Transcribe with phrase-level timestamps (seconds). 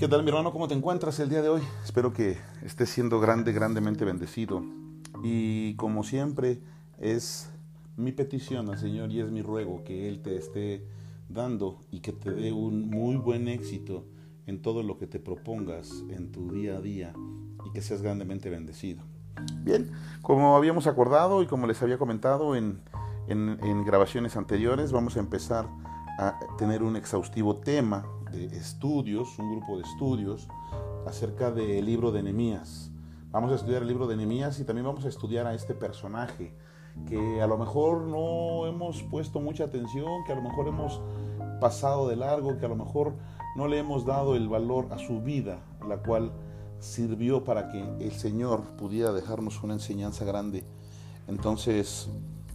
[0.00, 0.50] ¿Qué tal mi hermano?
[0.50, 1.60] ¿Cómo te encuentras el día de hoy?
[1.84, 4.64] Espero que estés siendo grande, grandemente bendecido.
[5.22, 6.62] Y como siempre
[6.98, 7.50] es
[7.98, 10.86] mi petición al Señor y es mi ruego que Él te esté
[11.28, 14.06] dando y que te dé un muy buen éxito
[14.46, 17.12] en todo lo que te propongas en tu día a día
[17.66, 19.02] y que seas grandemente bendecido.
[19.62, 19.90] Bien,
[20.22, 22.80] como habíamos acordado y como les había comentado en,
[23.28, 25.68] en grabaciones anteriores, vamos a empezar
[26.18, 30.48] a tener un exhaustivo tema estudios, un grupo de estudios
[31.06, 32.90] acerca del libro de Nehemías.
[33.30, 36.54] Vamos a estudiar el libro de Nehemías y también vamos a estudiar a este personaje
[37.06, 41.00] que a lo mejor no hemos puesto mucha atención, que a lo mejor hemos
[41.60, 43.14] pasado de largo, que a lo mejor
[43.56, 46.32] no le hemos dado el valor a su vida, la cual
[46.78, 50.64] sirvió para que el Señor pudiera dejarnos una enseñanza grande.
[51.28, 52.08] Entonces,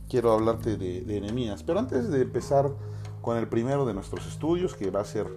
[0.10, 2.72] quiero hablarte de, de Pero antes de empezar
[3.22, 5.28] con el primero de nuestros estudios, que va a ser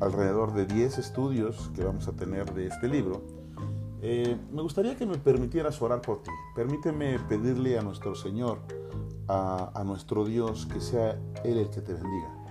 [0.00, 3.22] alrededor de 10 estudios que vamos a tener de este libro,
[4.02, 6.30] eh, me gustaría que me permitieras orar por ti.
[6.54, 8.58] Permíteme pedirle a nuestro Señor,
[9.28, 12.44] a, a nuestro Dios, que sea Él el que te bendiga.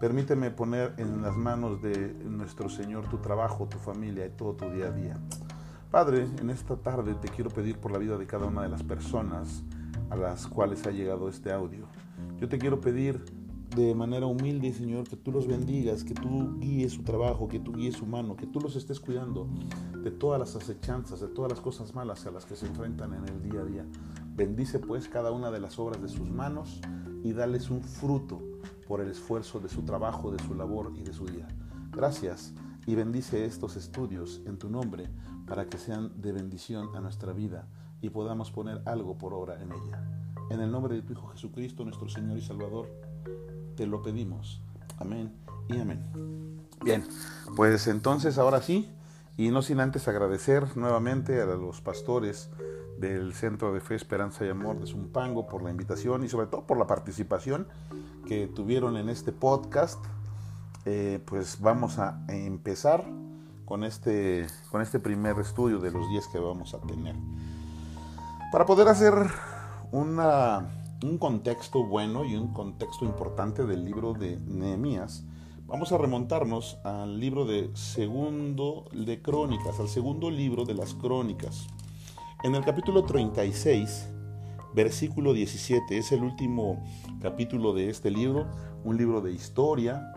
[0.00, 4.68] Permíteme poner en las manos de nuestro Señor tu trabajo, tu familia y todo tu
[4.70, 5.16] día a día.
[5.90, 8.82] Padre, en esta tarde te quiero pedir por la vida de cada una de las
[8.82, 9.62] personas
[10.10, 11.86] a las cuales ha llegado este audio.
[12.38, 13.24] Yo te quiero pedir
[13.76, 17.74] de manera humilde, Señor, que tú los bendigas, que tú guíes su trabajo, que tú
[17.74, 19.46] guíes su mano, que tú los estés cuidando
[20.02, 23.28] de todas las acechanzas, de todas las cosas malas a las que se enfrentan en
[23.28, 23.84] el día a día.
[24.34, 26.80] Bendice pues cada una de las obras de sus manos
[27.22, 28.40] y dales un fruto
[28.88, 31.46] por el esfuerzo de su trabajo, de su labor y de su día.
[31.92, 32.54] Gracias
[32.86, 35.10] y bendice estos estudios en tu nombre
[35.46, 37.68] para que sean de bendición a nuestra vida
[38.00, 40.02] y podamos poner algo por obra en ella.
[40.48, 42.88] En el nombre de tu Hijo Jesucristo, nuestro Señor y Salvador,
[43.76, 44.60] te lo pedimos.
[44.98, 45.32] Amén
[45.68, 46.00] y amén.
[46.82, 47.04] Bien,
[47.54, 48.90] pues entonces ahora sí,
[49.36, 52.50] y no sin antes agradecer nuevamente a los pastores
[52.98, 56.66] del Centro de Fe, Esperanza y Amor de Zumpango por la invitación y sobre todo
[56.66, 57.68] por la participación
[58.26, 60.02] que tuvieron en este podcast.
[60.86, 63.04] Eh, pues vamos a empezar
[63.64, 67.16] con este, con este primer estudio de los 10 que vamos a tener.
[68.52, 69.12] Para poder hacer
[69.90, 75.24] una un contexto bueno y un contexto importante del libro de Nehemías,
[75.66, 81.66] vamos a remontarnos al libro de segundo de Crónicas, al segundo libro de las Crónicas.
[82.44, 84.08] En el capítulo 36,
[84.74, 86.82] versículo 17, es el último
[87.20, 88.46] capítulo de este libro,
[88.82, 90.14] un libro de historia,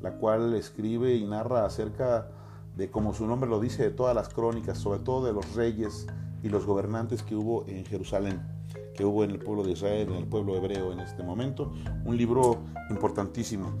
[0.00, 2.28] la cual escribe y narra acerca
[2.76, 6.06] de, como su nombre lo dice, de todas las crónicas, sobre todo de los reyes
[6.44, 8.61] y los gobernantes que hubo en Jerusalén
[8.94, 11.72] que hubo en el pueblo de Israel, en el pueblo hebreo en este momento.
[12.04, 13.72] Un libro importantísimo.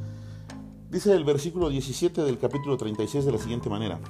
[0.90, 4.00] Dice el versículo 17 del capítulo 36 de la siguiente manera.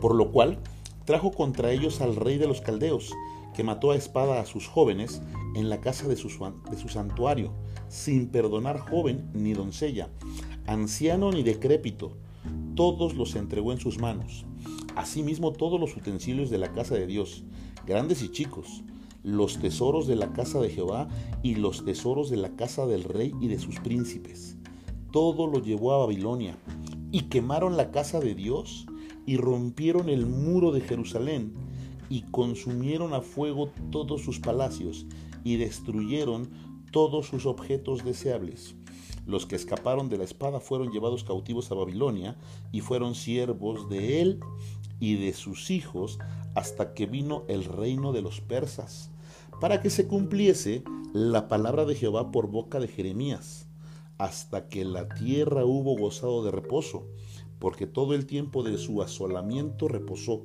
[0.00, 0.58] Por lo cual
[1.04, 3.12] trajo contra ellos al rey de los caldeos,
[3.54, 5.22] que mató a espada a sus jóvenes
[5.54, 7.52] en la casa de su, de su santuario,
[7.88, 10.10] sin perdonar joven ni doncella,
[10.66, 12.12] anciano ni decrépito,
[12.74, 14.44] todos los entregó en sus manos.
[14.96, 17.44] Asimismo todos los utensilios de la casa de Dios,
[17.86, 18.82] grandes y chicos,
[19.24, 21.08] los tesoros de la casa de Jehová
[21.42, 24.58] y los tesoros de la casa del rey y de sus príncipes.
[25.10, 26.58] Todo lo llevó a Babilonia
[27.10, 28.86] y quemaron la casa de Dios
[29.24, 31.54] y rompieron el muro de Jerusalén
[32.10, 35.06] y consumieron a fuego todos sus palacios
[35.42, 36.50] y destruyeron
[36.92, 38.74] todos sus objetos deseables.
[39.26, 42.36] Los que escaparon de la espada fueron llevados cautivos a Babilonia
[42.72, 44.40] y fueron siervos de él
[45.00, 46.18] y de sus hijos
[46.54, 49.13] hasta que vino el reino de los persas
[49.60, 53.68] para que se cumpliese la palabra de Jehová por boca de Jeremías,
[54.18, 57.06] hasta que la tierra hubo gozado de reposo,
[57.58, 60.42] porque todo el tiempo de su asolamiento reposó,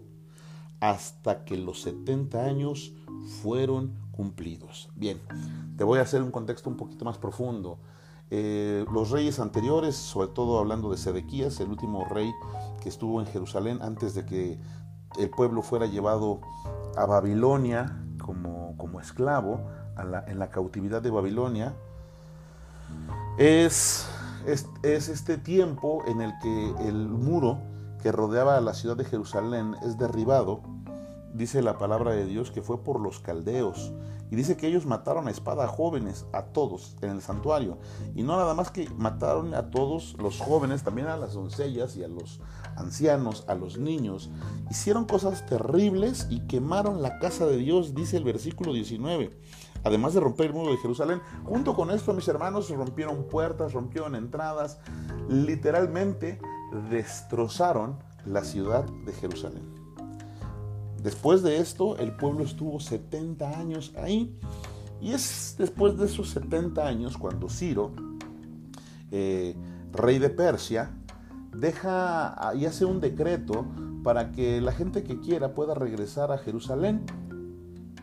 [0.80, 2.94] hasta que los 70 años
[3.42, 4.90] fueron cumplidos.
[4.96, 5.20] Bien,
[5.78, 7.80] te voy a hacer un contexto un poquito más profundo.
[8.32, 12.32] Eh, los reyes anteriores, sobre todo hablando de Sedequías, el último rey
[12.82, 14.60] que estuvo en Jerusalén antes de que
[15.18, 16.42] el pueblo fuera llevado
[16.96, 18.69] a Babilonia como,
[19.02, 19.62] esclavo
[20.28, 21.74] en la cautividad de Babilonia,
[23.38, 24.08] es,
[24.46, 27.60] es, es, este tiempo en el que el muro
[28.02, 30.62] que rodeaba a la ciudad de Jerusalén es derribado,
[31.34, 33.94] dice la palabra de Dios que fue por los caldeos,
[34.32, 37.80] y dice que ellos mataron a espada jóvenes, a todos, en el santuario.
[38.14, 42.04] Y no nada más que mataron a todos los jóvenes, también a las doncellas y
[42.04, 42.40] a los
[42.80, 44.30] ancianos, a los niños.
[44.70, 49.32] Hicieron cosas terribles y quemaron la casa de Dios, dice el versículo 19.
[49.84, 54.16] Además de romper el muro de Jerusalén, junto con esto mis hermanos rompieron puertas, rompieron
[54.16, 54.80] entradas,
[55.30, 56.40] literalmente
[56.90, 59.80] destrozaron la ciudad de Jerusalén.
[61.02, 64.38] Después de esto, el pueblo estuvo 70 años ahí.
[65.02, 67.94] Y es después de esos 70 años cuando Ciro,
[69.12, 69.56] eh,
[69.94, 70.99] rey de Persia,
[71.60, 73.66] deja y hace un decreto
[74.04, 77.04] para que la gente que quiera pueda regresar a Jerusalén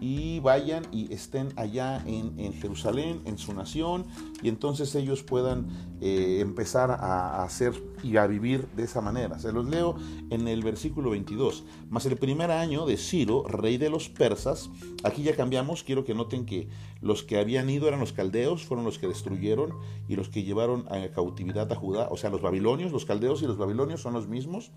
[0.01, 4.07] y vayan y estén allá en, Jerusalén, en su nación,
[4.43, 5.69] y entonces ellos puedan
[6.01, 7.73] eh, empezar a, hacer
[8.03, 9.39] y a vivir de esa manera.
[9.39, 9.97] Se los leo
[10.31, 11.65] en el versículo 22.
[11.89, 14.71] Mas el primer año de Ciro, rey de los persas,
[15.05, 16.69] aquí ya cambiamos, quiero que noten que
[17.01, 19.73] los que habían ido eran los caldeos, fueron los que destruyeron
[20.09, 23.47] y los que llevaron a cautividad a Judá, o sea, los babilonios, los caldeos y
[23.47, 24.71] los babilonios son los mismos.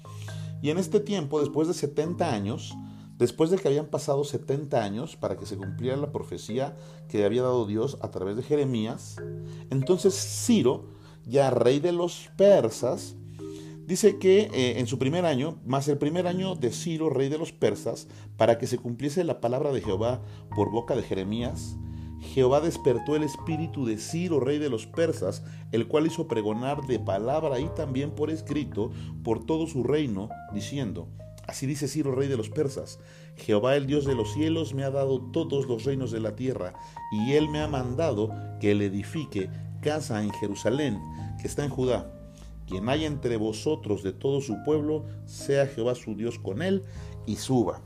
[0.61, 2.75] Y en este tiempo, después de 70 años,
[3.19, 6.77] Después de que habían pasado 70 años para que se cumpliera la profecía
[7.09, 9.17] que había dado Dios a través de Jeremías,
[9.69, 10.85] entonces Ciro,
[11.25, 13.17] ya rey de los persas,
[13.85, 17.37] dice que eh, en su primer año, más el primer año de Ciro, rey de
[17.37, 18.07] los persas,
[18.37, 20.21] para que se cumpliese la palabra de Jehová
[20.55, 21.75] por boca de Jeremías,
[22.21, 25.43] Jehová despertó el espíritu de Ciro, rey de los persas,
[25.73, 28.91] el cual hizo pregonar de palabra y también por escrito
[29.23, 31.09] por todo su reino, diciendo,
[31.49, 32.99] Así dice Ciro, rey de los persas,
[33.35, 36.73] Jehová el Dios de los cielos me ha dado todos los reinos de la tierra,
[37.11, 38.29] y él me ha mandado
[38.61, 39.49] que le edifique
[39.81, 41.01] casa en Jerusalén,
[41.41, 42.13] que está en Judá.
[42.67, 46.83] Quien haya entre vosotros de todo su pueblo, sea Jehová su Dios con él,
[47.25, 47.81] y suba.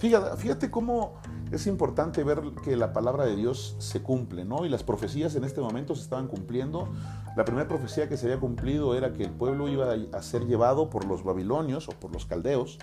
[0.00, 1.16] Fíjate, cómo
[1.52, 4.64] es importante ver que la palabra de Dios se cumple, ¿no?
[4.64, 6.88] Y las profecías en este momento se estaban cumpliendo.
[7.36, 10.88] La primera profecía que se había cumplido era que el pueblo iba a ser llevado
[10.88, 12.78] por los babilonios o por los caldeos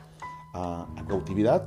[0.53, 1.65] a, cautividad.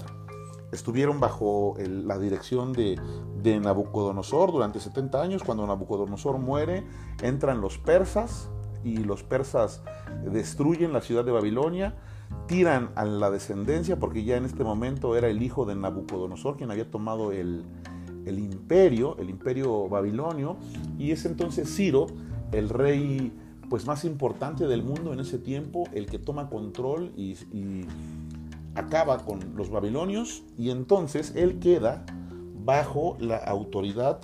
[0.70, 5.42] Estuvieron bajo la dirección de Nabucodonosor durante 70 años.
[5.42, 6.86] Cuando Nabucodonosor muere,
[7.22, 8.48] entran los persas
[8.84, 9.82] y los persas
[10.24, 11.96] destruyen la ciudad de Babilonia
[12.46, 16.70] tiran a la descendencia, porque ya en este momento era el hijo de Nabucodonosor quien
[16.70, 17.64] había tomado el,
[18.26, 20.56] imperio, el imperio babilonio,
[20.98, 22.06] y es entonces Ciro,
[22.52, 23.32] el rey
[23.68, 27.86] pues más importante del mundo en ese tiempo, el que toma control y, y
[28.74, 32.04] acaba con los babilonios, y entonces él queda
[32.64, 34.20] bajo la autoridad,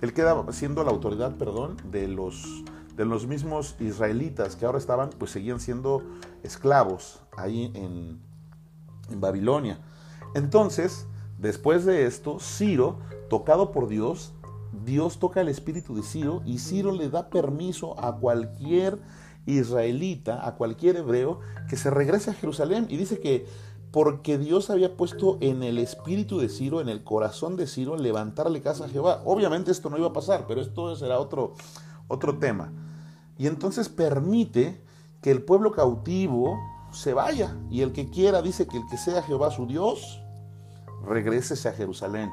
[0.00, 2.64] él queda siendo la autoridad, perdón, de los
[2.96, 6.02] de los mismos israelitas que ahora estaban, pues seguían siendo
[6.42, 8.24] esclavos ahí en,
[9.08, 9.78] Babilonia.
[10.34, 11.06] Entonces,
[11.38, 12.98] después de esto, Ciro,
[13.30, 14.32] tocado por Dios,
[14.84, 18.98] Dios toca el espíritu de Ciro y Ciro le da permiso a cualquier
[19.46, 21.38] israelita, a cualquier hebreo,
[21.68, 22.88] que se regrese a Jerusalén.
[22.90, 23.46] Y dice que
[23.92, 28.60] porque Dios había puesto en el espíritu de Ciro, en el corazón de Ciro, levantarle
[28.60, 29.22] casa a Jehová.
[29.24, 31.54] Obviamente esto no iba a pasar, pero esto será otro,
[32.08, 32.72] otro tema.
[33.38, 34.82] Y entonces permite
[35.20, 36.58] que el pueblo cautivo
[36.92, 37.56] se vaya.
[37.70, 40.22] Y el que quiera dice que el que sea Jehová su Dios,
[41.06, 42.30] regrese a Jerusalén.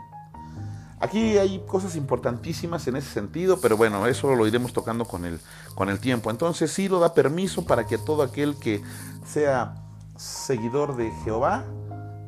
[1.00, 5.40] Aquí hay cosas importantísimas en ese sentido, pero bueno, eso lo iremos tocando con el,
[5.76, 6.32] con el tiempo.
[6.32, 8.82] Entonces Ciro da permiso para que todo aquel que
[9.26, 9.76] sea
[10.16, 11.66] seguidor de Jehová,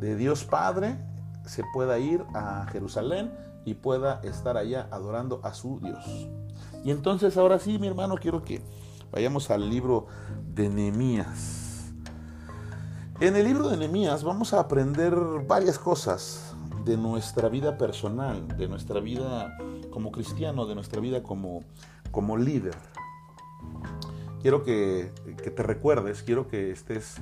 [0.02, 0.98] de Dios Padre,
[1.46, 3.32] se pueda ir a Jerusalén
[3.64, 6.28] y pueda estar allá adorando a su Dios.
[6.86, 8.62] Y entonces ahora sí, mi hermano, quiero que
[9.12, 10.06] vayamos al libro
[10.54, 11.92] de Nehemías.
[13.20, 15.16] En el libro de Nehemías vamos a aprender
[15.48, 16.54] varias cosas
[16.86, 19.58] de nuestra vida personal, de nuestra vida
[19.90, 21.64] como cristiano, de nuestra vida como,
[22.12, 22.76] como líder.
[24.44, 27.16] Quiero que, que te recuerdes, quiero que estés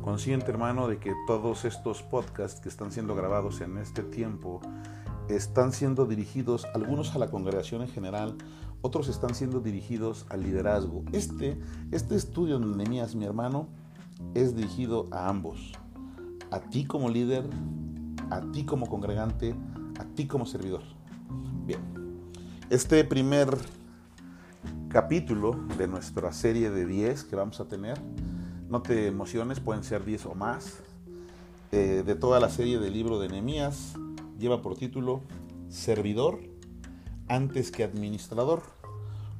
[0.00, 4.62] consciente, hermano, de que todos estos podcasts que están siendo grabados en este tiempo
[5.28, 8.36] están siendo dirigidos, algunos a la congregación en general,
[8.82, 11.04] otros están siendo dirigidos al liderazgo.
[11.12, 11.58] Este,
[11.90, 13.68] este estudio de Nehemías, mi hermano,
[14.34, 15.72] es dirigido a ambos.
[16.50, 17.48] A ti como líder,
[18.30, 19.54] a ti como congregante,
[19.98, 20.82] a ti como servidor.
[21.66, 21.80] Bien,
[22.70, 23.56] este primer
[24.88, 28.00] capítulo de nuestra serie de 10 que vamos a tener,
[28.68, 30.80] no te emociones, pueden ser 10 o más,
[31.70, 33.94] eh, de toda la serie del libro de Nehemías,
[34.38, 35.20] lleva por título
[35.68, 36.49] Servidor
[37.30, 38.62] antes que administrador.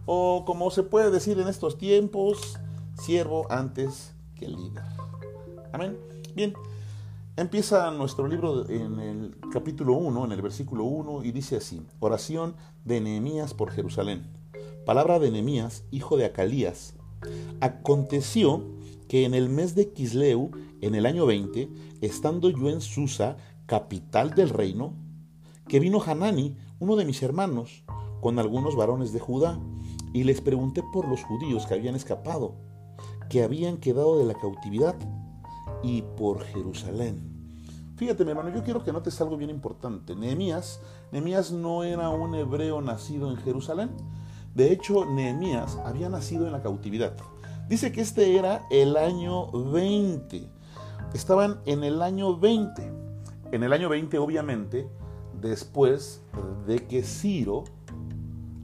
[0.06, 2.58] O como se puede decir en estos tiempos,
[2.94, 4.84] siervo antes que líder.
[5.72, 5.98] Amén.
[6.34, 6.54] Bien,
[7.36, 12.54] empieza nuestro libro en el capítulo 1, en el versículo 1, y dice así, oración
[12.84, 14.26] de Nehemías por Jerusalén.
[14.86, 16.94] Palabra de Nehemías, hijo de Acalías.
[17.60, 18.64] Aconteció
[19.08, 21.68] que en el mes de Quisleu, en el año 20,
[22.00, 24.94] estando yo en Susa, capital del reino,
[25.68, 27.84] que vino Hanani, uno de mis hermanos,
[28.20, 29.58] con algunos varones de Judá,
[30.12, 32.56] y les pregunté por los judíos que habían escapado,
[33.28, 34.96] que habían quedado de la cautividad,
[35.82, 37.30] y por Jerusalén.
[37.96, 40.16] Fíjate, mi hermano, yo quiero que notes algo bien importante.
[40.16, 40.80] Nehemías,
[41.12, 43.90] Nehemías no era un hebreo nacido en Jerusalén.
[44.54, 47.14] De hecho, Nehemías había nacido en la cautividad.
[47.68, 50.48] Dice que este era el año 20.
[51.12, 52.90] Estaban en el año 20.
[53.52, 54.88] En el año 20, obviamente,
[55.40, 56.20] después
[56.66, 57.64] de que Ciro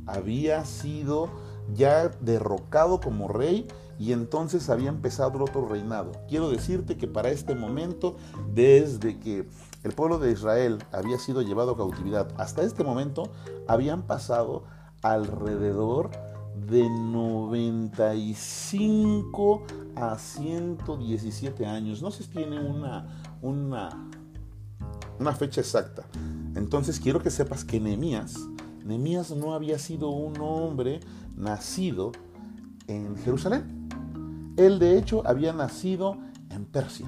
[0.06, 1.30] había sido
[1.74, 3.66] ya derrocado como rey
[3.98, 6.12] y entonces había empezado otro reinado.
[6.28, 8.16] Quiero decirte que para este momento,
[8.52, 9.48] desde que
[9.82, 13.30] el pueblo de Israel había sido llevado a cautividad hasta este momento,
[13.66, 14.64] habían pasado
[15.02, 16.10] alrededor
[16.68, 19.62] de 95
[19.94, 22.02] a 117 años.
[22.02, 24.10] No se tiene una, una,
[25.18, 26.04] una fecha exacta.
[26.54, 28.36] Entonces quiero que sepas que Nehemías,
[28.84, 31.00] Nehemías no había sido un hombre
[31.34, 32.12] nacido
[32.86, 33.88] en Jerusalén.
[34.56, 36.16] Él de hecho había nacido
[36.50, 37.06] en Persia.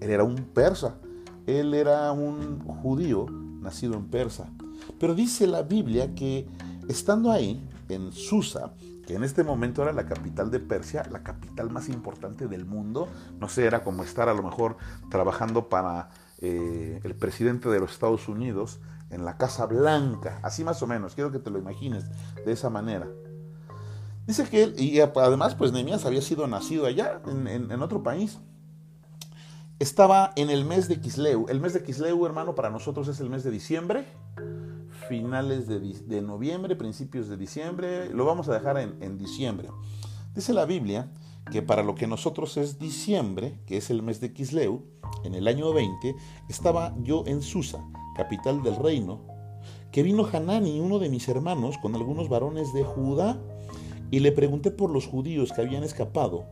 [0.00, 0.98] Él era un persa.
[1.46, 3.26] Él era un judío
[3.60, 4.50] nacido en Persa.
[4.98, 6.46] Pero dice la Biblia que
[6.88, 8.74] estando ahí, en Susa,
[9.06, 13.08] que en este momento era la capital de Persia, la capital más importante del mundo,
[13.40, 14.76] no sé, era como estar a lo mejor
[15.10, 18.80] trabajando para eh, el presidente de los Estados Unidos
[19.10, 22.04] en la Casa Blanca, así más o menos, quiero que te lo imagines
[22.44, 23.08] de esa manera.
[24.26, 28.38] Dice que él, y además, pues Nehemías había sido nacido allá, en, otro país.
[29.78, 31.46] Estaba en el mes de Kisleu.
[31.48, 34.04] El mes de Kisleu, hermano, para nosotros es el mes de diciembre,
[35.08, 38.10] finales de, noviembre, principios de diciembre.
[38.10, 39.70] Lo vamos a dejar en, en diciembre.
[40.34, 41.10] Dice la Biblia
[41.50, 44.84] que para lo que nosotros es diciembre, que es el mes de Kisleu,
[45.24, 46.14] en el año 20,
[46.48, 47.84] estaba yo en Susa,
[48.14, 49.20] capital del reino,
[49.90, 53.38] que vino Hanani, uno de mis hermanos, con algunos varones de Judá
[54.10, 56.46] y le pregunté por los judíos que habían escapado,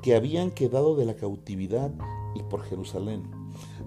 [0.00, 1.90] que habían quedado de la cautividad
[2.34, 3.30] y por Jerusalén.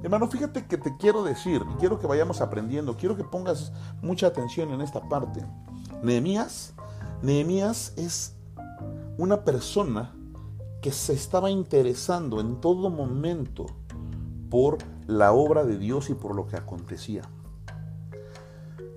[0.04, 4.28] Hermano, fíjate que te quiero decir, y quiero que vayamos aprendiendo, quiero que pongas mucha
[4.28, 5.42] atención en esta parte.
[6.04, 6.74] Nehemías,
[7.22, 8.36] Nehemías es
[9.18, 10.16] una persona
[10.82, 13.66] que se estaba interesando en todo momento
[14.50, 17.24] por la obra de Dios y por lo que acontecía.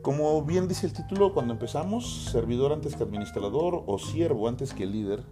[0.03, 4.87] Como bien dice el título cuando empezamos, servidor antes que administrador o siervo antes que
[4.87, 5.25] líder,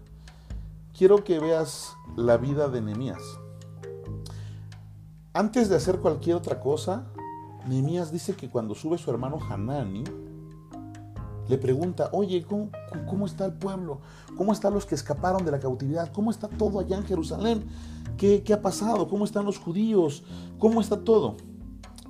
[0.96, 3.22] quiero que veas la vida de Nehemías.
[5.32, 7.06] Antes de hacer cualquier otra cosa,
[7.66, 10.04] Nehemías dice que cuando sube su hermano Hanani,
[11.48, 12.70] le pregunta, oye, ¿cómo,
[13.08, 14.00] ¿cómo, está el pueblo?
[14.36, 16.12] ¿Cómo están los que escaparon de la cautividad?
[16.12, 17.64] ¿Cómo está todo allá en Jerusalén?
[18.16, 19.08] ¿Qué, ha pasado?
[19.08, 20.22] ¿Cómo están los judíos?
[20.58, 21.36] ¿Cómo está todo?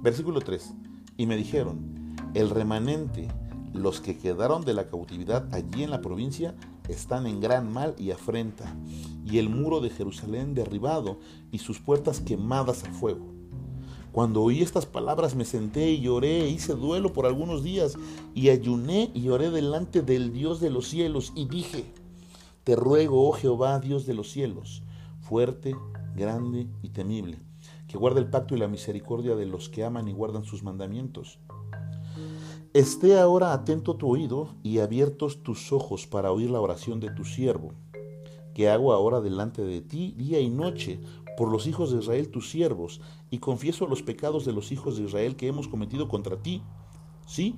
[0.00, 0.72] Versículo 3.
[1.16, 3.26] Y me dijeron, el remanente,
[3.72, 6.54] los que quedaron de la cautividad allí en la provincia,
[6.88, 8.72] están en gran mal y afrenta,
[9.24, 11.18] y el muro de Jerusalén derribado
[11.50, 13.26] y sus puertas quemadas a fuego.
[14.12, 17.96] Cuando oí estas palabras me senté y lloré, hice duelo por algunos días,
[18.32, 21.84] y ayuné y oré delante del Dios de los cielos, y dije,
[22.62, 24.84] Te ruego, oh Jehová, Dios de los cielos,
[25.20, 25.74] fuerte,
[26.16, 27.38] grande y temible,
[27.86, 31.38] que guarda el pacto y la misericordia de los que aman y guardan sus mandamientos
[32.76, 37.24] Esté ahora atento tu oído y abiertos tus ojos para oír la oración de tu
[37.24, 37.72] siervo,
[38.52, 41.00] que hago ahora delante de ti día y noche
[41.38, 45.04] por los hijos de Israel tus siervos, y confieso los pecados de los hijos de
[45.04, 46.60] Israel que hemos cometido contra ti.
[47.26, 47.56] Sí,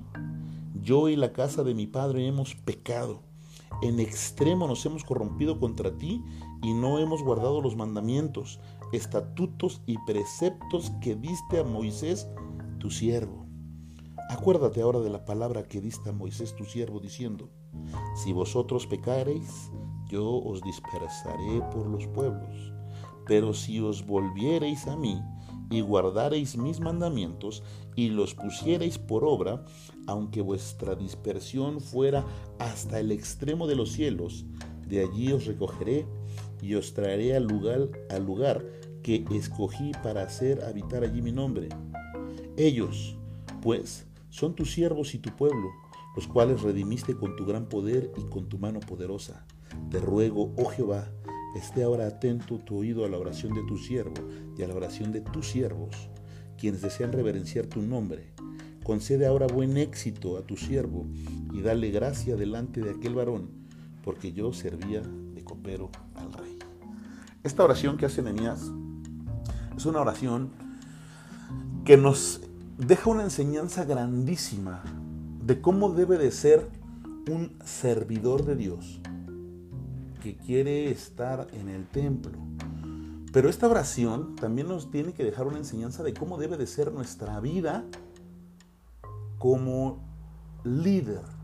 [0.81, 3.19] yo y la casa de mi padre hemos pecado.
[3.81, 6.23] En extremo nos hemos corrompido contra ti
[6.61, 8.59] y no hemos guardado los mandamientos,
[8.91, 12.27] estatutos y preceptos que diste a Moisés,
[12.79, 13.45] tu siervo.
[14.29, 17.49] Acuérdate ahora de la palabra que diste a Moisés tu siervo diciendo,
[18.15, 19.71] si vosotros pecareis,
[20.09, 22.73] yo os dispersaré por los pueblos.
[23.25, 25.21] Pero si os volviereis a mí
[25.69, 27.63] y guardareis mis mandamientos
[27.95, 29.65] y los pusiereis por obra,
[30.07, 32.25] aunque vuestra dispersión fuera
[32.57, 34.45] hasta el extremo de los cielos,
[34.87, 36.07] de allí os recogeré
[36.61, 38.65] y os traeré al lugar, al lugar
[39.03, 41.69] que escogí para hacer habitar allí mi nombre.
[42.57, 43.17] Ellos,
[43.61, 45.69] pues, son tus siervos y tu pueblo,
[46.15, 49.45] los cuales redimiste con tu gran poder y con tu mano poderosa.
[49.89, 51.09] Te ruego, oh Jehová,
[51.55, 55.11] esté ahora atento tu oído a la oración de tu siervo y a la oración
[55.11, 55.95] de tus siervos,
[56.57, 58.33] quienes desean reverenciar tu nombre.
[58.83, 61.05] Concede ahora buen éxito a tu siervo
[61.53, 63.49] y dale gracia delante de aquel varón,
[64.03, 66.28] porque yo servía de copero rey.
[67.41, 68.69] Esta oración que hace Nenías
[69.77, 70.51] es una oración
[71.85, 72.41] que nos
[72.77, 74.83] deja una enseñanza grandísima
[75.45, 76.67] de cómo debe de ser
[77.29, 78.99] un servidor de Dios
[80.21, 82.37] que quiere estar en el templo.
[83.31, 86.91] Pero esta oración también nos tiene que dejar una enseñanza de cómo debe de ser
[86.91, 87.85] nuestra vida
[89.37, 90.03] como
[90.65, 91.38] líder.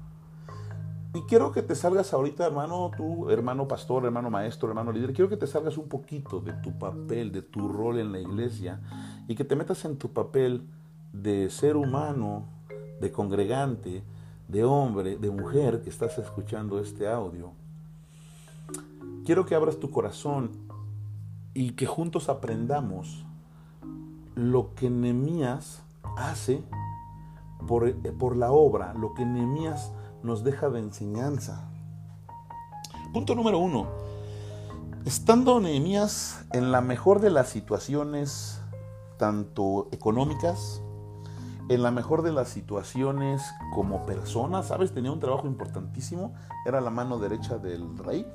[1.15, 5.29] Y quiero que te salgas ahorita, hermano, tú, hermano pastor, hermano maestro, hermano líder, quiero
[5.29, 8.81] que te salgas un poquito de tu papel, de tu rol en la iglesia
[9.25, 10.67] y que te metas en tu papel
[11.13, 12.49] de ser humano,
[12.99, 14.03] de congregante,
[14.49, 17.53] de hombre, de mujer que estás escuchando este audio.
[19.25, 20.51] Quiero que abras tu corazón
[21.53, 23.23] y que juntos aprendamos
[24.35, 25.81] lo que Nehemías
[26.17, 26.61] hace
[27.65, 29.93] por, por la obra, lo que Nehemías
[30.25, 31.69] nos deja de enseñanza.
[33.13, 33.87] Punto número uno.
[35.05, 38.59] Estando Nehemías en la mejor de las situaciones,
[39.17, 40.81] tanto económicas,
[41.69, 44.93] en la mejor de las situaciones como persona, ¿sabes?
[44.93, 46.33] Tenía un trabajo importantísimo,
[46.65, 48.27] era la mano derecha del rey,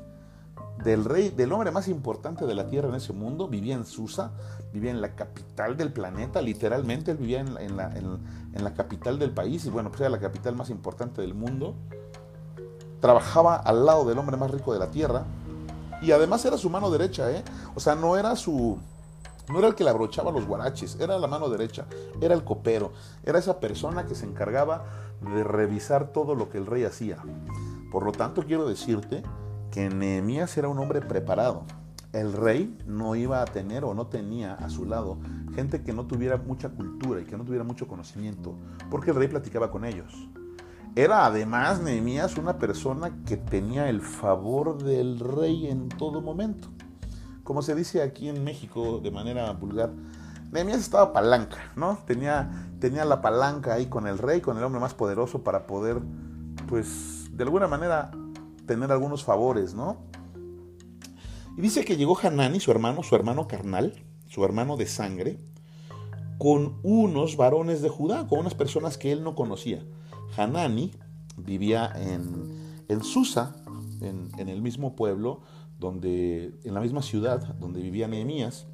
[0.83, 4.33] del rey, del hombre más importante de la tierra en ese mundo, vivía en Susa,
[4.73, 9.71] vivía en la capital del planeta, literalmente él vivía en la, capital del país, y
[9.71, 11.75] bueno, pues era la capital más importante del mundo,
[13.00, 15.25] trabajaba al lado del hombre más rico de la tierra,
[16.02, 17.45] y además era su mano derecha, ¿eh?
[17.75, 18.79] O sea, no era su,
[19.50, 21.85] no era el que le abrochaba los guaraches, era la mano derecha,
[22.23, 24.85] era el copero, era esa persona que se encargaba
[25.21, 27.19] de revisar todo lo que el rey hacía.
[27.93, 29.23] Por lo tanto, quiero decirte
[29.71, 31.65] que Nehemías era un hombre preparado.
[32.12, 35.19] El rey no iba a tener o no tenía a su lado
[35.55, 38.57] gente que no tuviera mucha cultura y que no tuviera mucho conocimiento,
[38.91, 40.29] porque el rey platicaba con ellos.
[40.97, 46.69] Era además Nehemías una persona que tenía el favor del rey en todo momento
[47.50, 49.91] como se dice aquí en México de manera vulgar,
[50.53, 51.99] Nehemías estaba palanca, ¿no?
[52.07, 52.49] Tenía,
[52.79, 56.00] tenía la palanca ahí con el rey, con el hombre más poderoso para poder,
[56.69, 58.12] pues, de alguna manera
[58.71, 59.97] tener algunos favores, ¿no?
[61.57, 65.40] Y dice que llegó Hanani, su hermano, su hermano carnal, su hermano de sangre,
[66.38, 69.85] con unos varones de Judá, con unas personas que él no conocía.
[70.37, 70.92] Hanani
[71.37, 73.57] vivía en, en Susa,
[74.03, 75.40] en, el mismo pueblo
[75.81, 78.68] donde, en la misma ciudad donde vivía Nehemías,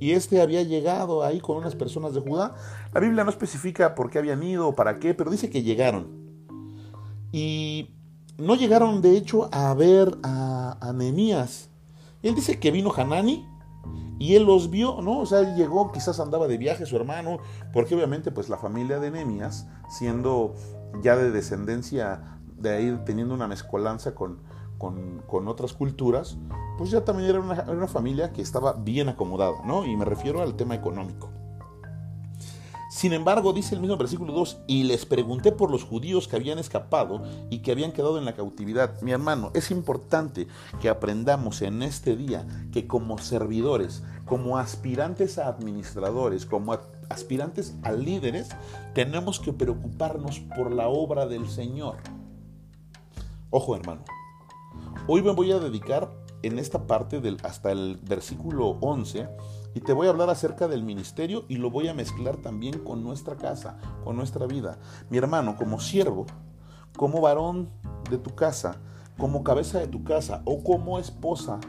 [0.00, 2.54] y este había llegado ahí con unas personas de Judá.
[2.94, 6.08] La Biblia no especifica por qué habían ido o para qué, pero dice que llegaron.
[7.32, 7.90] Y
[8.42, 11.70] no llegaron, de hecho, a ver a, a Nehemías.
[12.22, 13.46] Él dice que vino Hanani
[14.18, 15.18] y él los vio, ¿no?
[15.18, 17.38] O sea, él llegó, quizás andaba de viaje su hermano,
[17.72, 20.54] porque obviamente, pues la familia de Nehemías, siendo
[21.02, 24.38] ya de descendencia de ahí, teniendo una mezcolanza con,
[24.78, 26.38] con, otras culturas,
[26.78, 29.84] pues ya también era una, familia que estaba bien acomodada, ¿no?
[29.84, 31.30] Y me refiero al tema económico.
[32.92, 36.58] Sin embargo, dice el mismo versículo 2, y les pregunté por los judíos que habían
[36.58, 39.00] escapado y que habían quedado en la cautividad.
[39.00, 40.46] Mi hermano, es importante
[40.78, 46.76] que aprendamos en este día que como servidores, como aspirantes a administradores, como
[47.08, 48.50] aspirantes a líderes,
[48.92, 51.96] tenemos que preocuparnos por la obra del Señor.
[53.48, 54.04] Ojo hermano,
[55.06, 59.28] Hoy me voy a dedicar en esta parte del, hasta el versículo 11
[59.74, 63.02] y te voy a hablar acerca del ministerio y lo voy a mezclar también con
[63.02, 64.78] nuestra casa, con nuestra vida.
[65.10, 66.26] Mi hermano, como siervo,
[66.96, 67.70] como varón
[68.10, 68.76] de tu casa,
[69.18, 71.60] como cabeza de tu casa o como esposa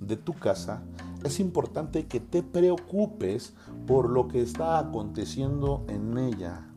[0.00, 0.82] de tu casa,
[1.24, 3.54] es importante que te preocupes
[3.86, 6.71] por lo que está aconteciendo en ella.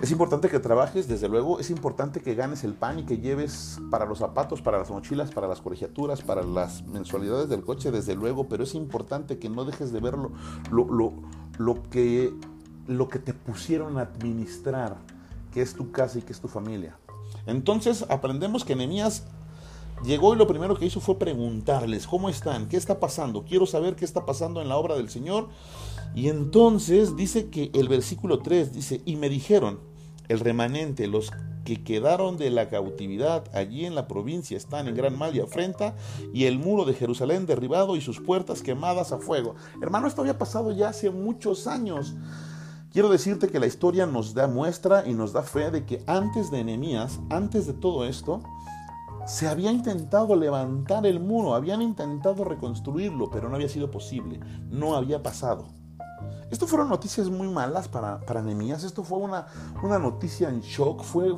[0.00, 3.78] Es importante que trabajes, desde luego, es importante que ganes el pan y que lleves
[3.90, 8.14] para los zapatos, para las mochilas, para las colegiaturas, para las mensualidades del coche, desde
[8.14, 10.32] luego, pero es importante que no dejes de ver lo,
[11.58, 12.32] lo, que,
[12.86, 14.96] lo que te pusieron a administrar,
[15.52, 16.96] que es tu casa y que es tu familia.
[17.44, 19.26] Entonces aprendemos que Nehemías
[20.02, 22.68] llegó y lo primero que hizo fue preguntarles, ¿cómo están?
[22.68, 23.44] ¿Qué está pasando?
[23.44, 25.48] Quiero saber qué está pasando en la obra del Señor.
[26.14, 29.89] Y entonces dice que el versículo 3 dice, y me dijeron,
[30.30, 31.32] el remanente, los
[31.64, 35.96] que quedaron de la cautividad allí en la provincia están en gran mal y afrenta,
[36.32, 39.56] y el muro de Jerusalén derribado y sus puertas quemadas a fuego.
[39.82, 42.14] Hermano, esto había pasado ya hace muchos años.
[42.92, 46.52] Quiero decirte que la historia nos da muestra y nos da fe de que antes
[46.52, 48.40] de Nehemías, antes de todo esto,
[49.26, 54.38] se había intentado levantar el muro, habían intentado reconstruirlo, pero no había sido posible,
[54.68, 55.79] no había pasado.
[56.50, 59.46] Esto fueron noticias muy malas para, para Esto fue una,
[59.82, 61.02] una noticia en shock.
[61.02, 61.34] Fue,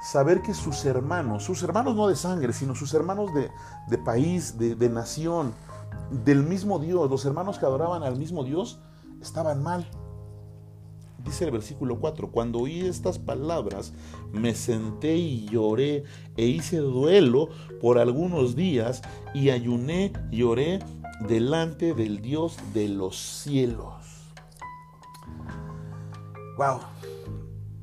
[0.00, 4.74] saber que sus hermanos, sus hermanos no de sangre, sino sus hermanos de, país, de,
[4.74, 5.52] de nación,
[6.10, 8.80] del mismo Dios, los hermanos que adoraban al mismo Dios,
[9.20, 9.88] estaban mal.
[11.24, 13.92] Dice el versículo 4, cuando oí estas palabras,
[14.32, 16.04] me senté y lloré
[16.36, 17.48] e hice duelo
[17.80, 19.02] por algunos días
[19.34, 20.78] y ayuné y oré
[21.20, 23.94] delante del Dios de los cielos.
[26.56, 26.80] Wow.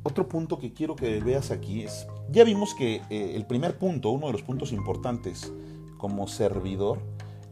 [0.04, 4.10] Otro punto que quiero que veas aquí es, ya vimos que eh, el primer punto,
[4.12, 5.52] uno de los puntos importantes
[5.98, 7.00] como servidor,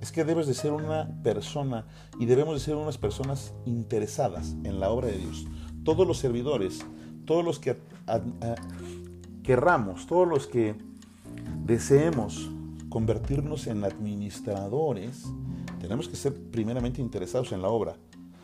[0.02, 1.86] es que debes de ser una persona
[2.20, 5.48] y debemos de ser unas personas interesadas en la obra de Dios.
[5.84, 6.86] Todos los servidores,
[7.26, 7.78] todos los que
[9.44, 10.76] querramos, todos los que
[11.66, 12.52] deseemos
[12.90, 15.24] convertirnos en administradores,
[15.84, 17.98] tenemos que ser primeramente interesados en la obra.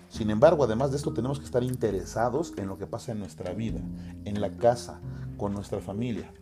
[0.10, 3.54] Sin embargo, además de esto, tenemos que estar interesados en lo que pasa en nuestra
[3.54, 3.80] vida,
[4.26, 5.00] en la casa,
[5.38, 6.34] con nuestra familia.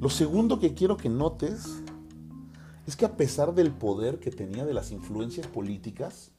[0.00, 1.82] Lo segundo que quiero que notes
[2.86, 6.30] es que a pesar del poder que tenía de las influencias políticas,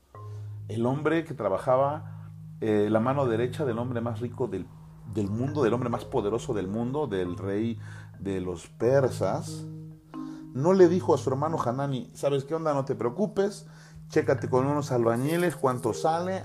[0.70, 4.66] el hombre que trabajaba eh, la mano derecha del hombre más rico del,
[5.14, 7.80] del mundo, del hombre más poderoso del mundo, del rey
[8.18, 9.66] de los persas,
[10.54, 12.74] no le dijo a su hermano Hanani, ¿sabes qué onda?
[12.74, 13.68] No te preocupes,
[14.10, 16.42] chécate con unos albañiles cuánto sale,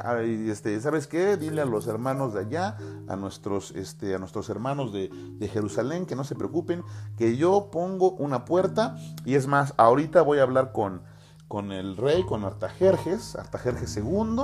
[0.51, 1.37] este, ¿sabes qué?
[1.37, 2.77] Dile a los hermanos de allá,
[3.09, 6.85] a nuestros, este, a nuestros hermanos de, de, Jerusalén, que no se preocupen,
[7.17, 11.03] que yo pongo una puerta, y es más, ahorita voy a hablar con,
[11.49, 14.37] con el rey, con Artajerjes, Artajerjes II,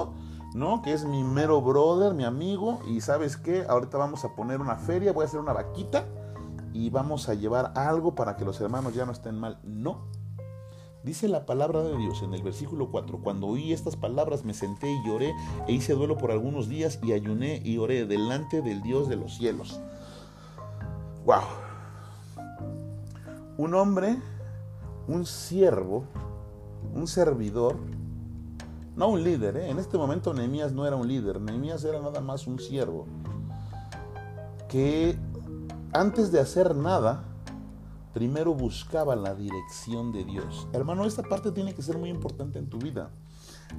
[0.55, 0.83] ¿no?
[0.83, 3.67] Que es mi mero brother, mi amigo, y ¿sabes qué?
[3.69, 6.07] Ahorita vamos a poner una feria, voy a hacer una vaquita,
[6.73, 9.59] y vamos a llevar algo para que los hermanos ya no estén mal.
[9.65, 10.09] No.
[11.03, 14.91] Dice la palabra de Dios en el versículo 4, cuando oí estas palabras me senté
[14.91, 15.33] y lloré
[15.67, 19.37] e hice duelo por algunos días y ayuné y oré delante del Dios de los
[19.37, 19.81] cielos.
[21.25, 21.41] Wow.
[23.57, 24.19] Un hombre,
[25.09, 26.05] un siervo,
[26.95, 27.77] un servidor,
[28.95, 29.71] no un líder, ¿eh?
[29.71, 33.07] en este momento Nehemías no era un líder, Nehemías era nada más un siervo
[34.69, 35.17] que
[35.93, 37.25] antes de hacer nada,
[38.13, 40.69] primero buscaba la dirección de Dios.
[40.73, 43.11] Hermano, esta parte tiene que ser muy importante en tu vida.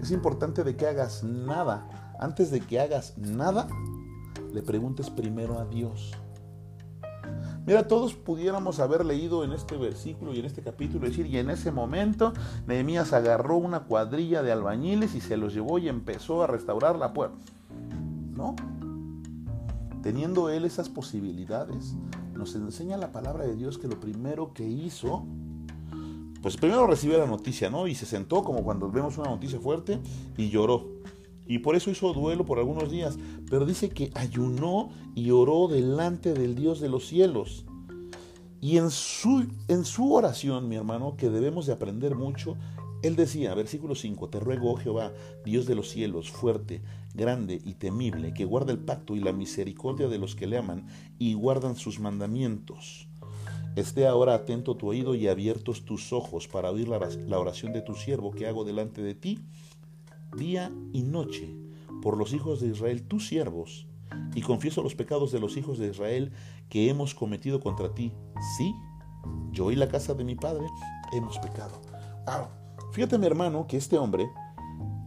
[0.01, 2.15] Es importante de que hagas nada.
[2.19, 3.67] Antes de que hagas nada,
[4.53, 6.11] le preguntes primero a Dios.
[7.65, 11.51] Mira, todos pudiéramos haber leído en este versículo y en este capítulo decir, y en
[11.51, 12.33] ese momento
[12.65, 17.13] Nehemías agarró una cuadrilla de albañiles y se los llevó y empezó a restaurar la
[17.13, 17.37] puerta.
[18.35, 18.55] No,
[20.01, 21.95] Teniendo él esas posibilidades,
[22.33, 25.25] nos enseña la palabra de Dios que lo primero que hizo,
[26.41, 27.87] pues primero recibió la noticia, ¿no?
[27.87, 29.99] Y se sentó como cuando vemos una noticia fuerte
[30.37, 30.87] y lloró.
[31.45, 33.17] Y por eso hizo duelo por algunos días.
[33.49, 37.65] Pero dice que ayunó y oró delante del Dios de los cielos.
[38.59, 42.57] Y en su, en su oración, mi hermano, que debemos de aprender mucho,
[43.01, 45.11] él decía, versículo 5, Te ruego, oh Jehová,
[45.43, 46.81] Dios de los cielos, fuerte,
[47.13, 50.87] grande y temible, que guarda el pacto y la misericordia de los que le aman
[51.19, 53.07] y guardan sus mandamientos.
[53.75, 57.95] Esté ahora atento tu oído y abiertos tus ojos para oír la oración de tu
[57.95, 59.39] siervo que hago delante de ti,
[60.37, 61.55] día y noche,
[62.01, 63.87] por los hijos de Israel, tus siervos,
[64.35, 66.33] y confieso los pecados de los hijos de Israel
[66.69, 68.11] que hemos cometido contra ti.
[68.57, 68.73] Sí,
[69.51, 70.65] yo y la casa de mi padre
[71.13, 71.81] hemos pecado.
[72.91, 74.29] Fíjate mi hermano que este hombre,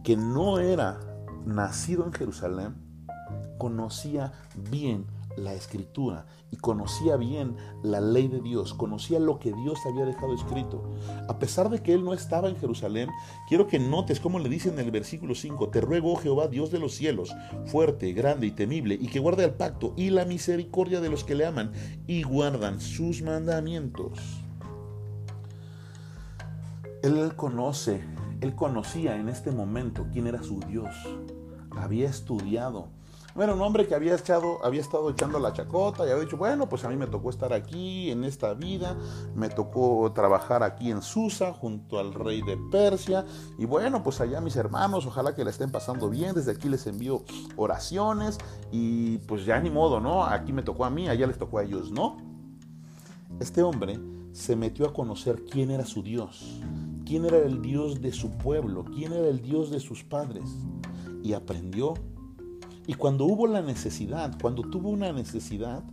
[0.03, 0.99] que no era
[1.45, 2.75] nacido en Jerusalén,
[3.57, 4.33] conocía
[4.69, 5.05] bien
[5.37, 10.33] la escritura y conocía bien la ley de Dios, conocía lo que Dios había dejado
[10.33, 10.83] escrito.
[11.27, 13.09] A pesar de que él no estaba en Jerusalén,
[13.47, 16.71] quiero que notes cómo le dice en el versículo 5, te ruego, oh Jehová, Dios
[16.71, 21.01] de los cielos, fuerte, grande y temible, y que guarde el pacto y la misericordia
[21.01, 21.71] de los que le aman
[22.07, 24.19] y guardan sus mandamientos.
[27.03, 28.01] Él conoce,
[28.41, 30.95] él conocía en este momento quién era su Dios.
[31.77, 32.87] Había estudiado.
[33.37, 36.69] Era un hombre que había, echado, había estado echando la chacota y había dicho, bueno,
[36.69, 38.95] pues a mí me tocó estar aquí en esta vida,
[39.35, 43.25] me tocó trabajar aquí en Susa junto al rey de Persia
[43.57, 46.87] y bueno, pues allá mis hermanos, ojalá que la estén pasando bien, desde aquí les
[46.87, 47.25] envío
[47.57, 48.37] oraciones
[48.71, 50.23] y pues ya ni modo, ¿no?
[50.23, 52.15] Aquí me tocó a mí, allá les tocó a ellos, ¿no?
[53.41, 53.99] Este hombre
[54.31, 56.61] se metió a conocer quién era su Dios
[57.05, 60.43] quién era el Dios de su pueblo, quién era el Dios de sus padres.
[61.25, 61.95] Y aprendió.
[62.85, 65.83] Y cuando hubo la necesidad, cuando tuvo una necesidad,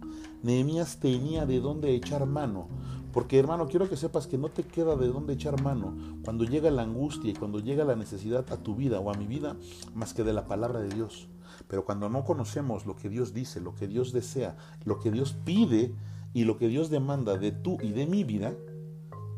[0.42, 2.68] Nehemías tenía de dónde echar mano.
[3.14, 6.71] Porque hermano, quiero que sepas que no te queda de dónde echar mano cuando llega
[6.71, 9.57] la angustia y cuando llega la necesidad a tu vida o a mi vida,
[9.95, 11.29] más que de la palabra de Dios.
[11.66, 15.35] Pero cuando no conocemos lo que Dios dice, lo que Dios desea, lo que Dios
[15.47, 15.95] pide
[16.35, 18.53] y lo que Dios demanda de tú y de mi vida,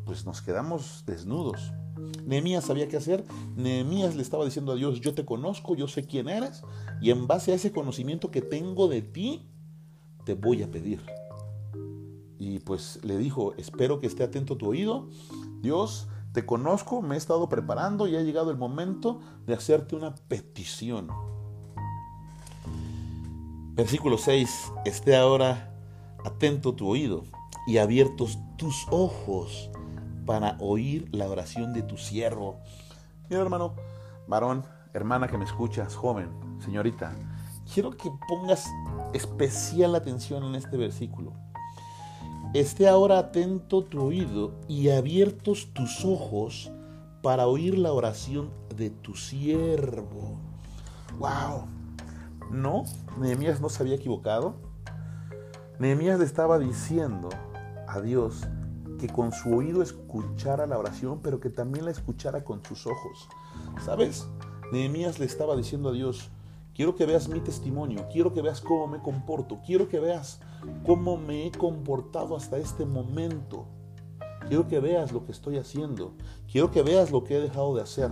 [0.05, 1.71] pues nos quedamos desnudos.
[2.25, 3.23] Nehemías sabía qué hacer.
[3.55, 6.63] Nehemías le estaba diciendo a Dios, yo te conozco, yo sé quién eres,
[7.01, 9.47] y en base a ese conocimiento que tengo de ti,
[10.25, 11.01] te voy a pedir.
[12.37, 15.09] Y pues le dijo, espero que esté atento tu oído.
[15.61, 20.15] Dios, Te conozco, me he estado preparando y ha llegado el momento de hacerte una
[20.15, 21.07] petición.
[23.73, 24.73] Versículo 6.
[24.83, 25.73] Esté ahora
[26.25, 27.23] atento tu oído
[27.67, 29.69] y abiertos tus ojos
[30.25, 32.59] para oír la oración de tu siervo.
[33.29, 33.75] Mira hermano,
[34.27, 37.13] varón, hermana que me escuchas, joven, señorita,
[37.73, 38.67] quiero que pongas
[39.13, 41.33] especial atención en este versículo.
[42.53, 46.71] Esté ahora atento tu oído y abiertos tus ojos
[47.21, 50.39] para oír la oración de tu siervo.
[51.17, 51.67] ¡Wow!
[52.51, 52.83] No,
[53.19, 54.55] Nehemías no se había equivocado.
[55.79, 57.29] Nehemías le estaba diciendo
[57.87, 58.47] a Dios
[58.97, 63.27] que con su oído escuchara la oración, pero que también la escuchara con sus ojos.
[63.83, 64.27] ¿Sabes?
[64.71, 66.29] Nehemías le estaba diciendo a Dios,
[66.73, 70.39] quiero que veas mi testimonio, quiero que veas cómo me comporto, quiero que veas
[70.85, 73.67] cómo me he comportado hasta este momento.
[74.47, 76.13] Quiero que veas lo que estoy haciendo,
[76.51, 78.11] quiero que veas lo que he dejado de hacer.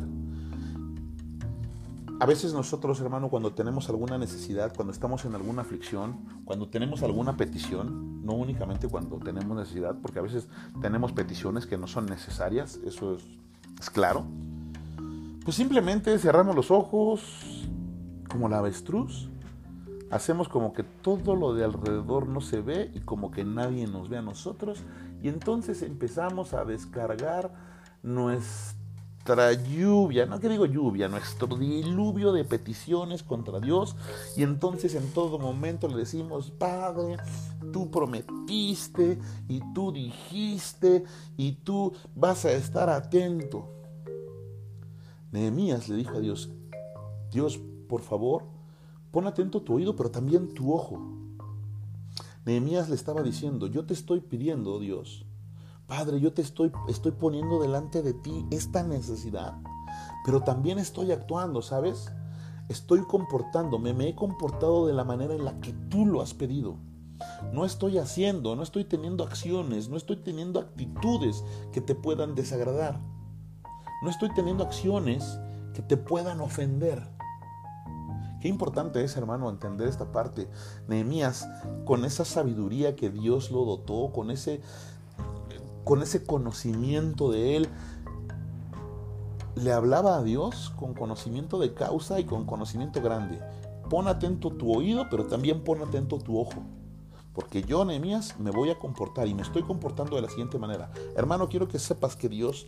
[2.23, 7.03] A veces nosotros, hermano, cuando tenemos alguna necesidad, cuando estamos en alguna aflicción, cuando tenemos
[7.03, 10.47] alguna petición, no únicamente cuando tenemos necesidad, porque a veces
[10.81, 14.23] tenemos peticiones que no son necesarias, eso es, claro,
[15.43, 17.67] pues simplemente cerramos los ojos
[18.29, 19.27] como la avestruz,
[20.09, 24.07] hacemos como que todo lo de alrededor no se ve y como que nadie nos
[24.07, 24.81] ve a nosotros,
[25.21, 27.53] y entonces empezamos a descargar
[28.01, 28.81] nuestra
[29.25, 33.95] nuestra lluvia, no que digo lluvia, nuestro diluvio de peticiones contra Dios.
[34.35, 37.15] Y entonces en todo momento le decimos, Padre,
[37.71, 41.05] tú prometiste y tú dijiste
[41.37, 43.69] y tú vas a estar atento.
[45.31, 46.49] Nehemías le dijo a Dios,
[47.31, 48.43] Dios, por favor,
[49.11, 50.99] pon atento tu oído, pero también tu ojo.
[52.45, 55.25] Nehemías le estaba diciendo, yo te estoy pidiendo, Dios,
[55.95, 59.53] Padre, yo te estoy, estoy poniendo delante de ti esta necesidad,
[60.25, 62.11] pero también estoy actuando, ¿sabes?
[62.67, 66.77] Estoy comportándome, me he comportado de la manera en la que tú lo has pedido.
[67.51, 72.99] No estoy haciendo, no estoy teniendo acciones, no estoy teniendo actitudes que te puedan desagradar.
[74.01, 75.37] No estoy teniendo acciones
[75.75, 77.07] que te puedan ofender.
[78.41, 80.49] Qué importante es, hermano, entender esta parte.
[80.87, 81.47] Nehemías,
[81.85, 84.59] con esa sabiduría que Dios lo dotó, con ese
[85.83, 87.69] con ese conocimiento de Él,
[89.55, 93.39] le hablaba a Dios con conocimiento de causa y con conocimiento grande.
[93.89, 96.63] Pon atento tu oído, pero también pon atento tu ojo.
[97.33, 100.91] Porque yo, Nehemías, me voy a comportar y me estoy comportando de la siguiente manera.
[101.15, 102.67] Hermano, quiero que sepas que Dios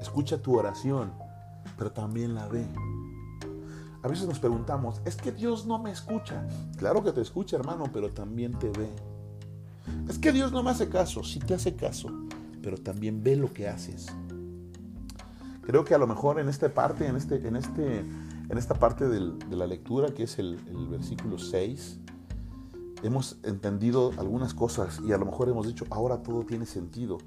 [0.00, 1.12] escucha tu oración,
[1.76, 2.66] pero también la ve.
[4.02, 6.46] A veces nos preguntamos, es que Dios no me escucha.
[6.76, 8.88] Claro que te escucha, hermano, pero también te ve.
[10.08, 12.08] Es que Dios no me hace caso, sí te hace caso,
[12.62, 14.06] pero también ve lo que haces.
[15.62, 19.08] Creo que a lo mejor en esta parte, en, este, en, este, en esta parte
[19.08, 21.98] de la lectura, que es el, el versículo 6,
[23.02, 27.18] hemos entendido algunas cosas y a lo mejor hemos dicho, ahora todo tiene sentido,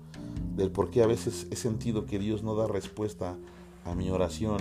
[0.55, 3.37] del por qué a veces he sentido que Dios no da respuesta
[3.85, 4.57] a mi oración,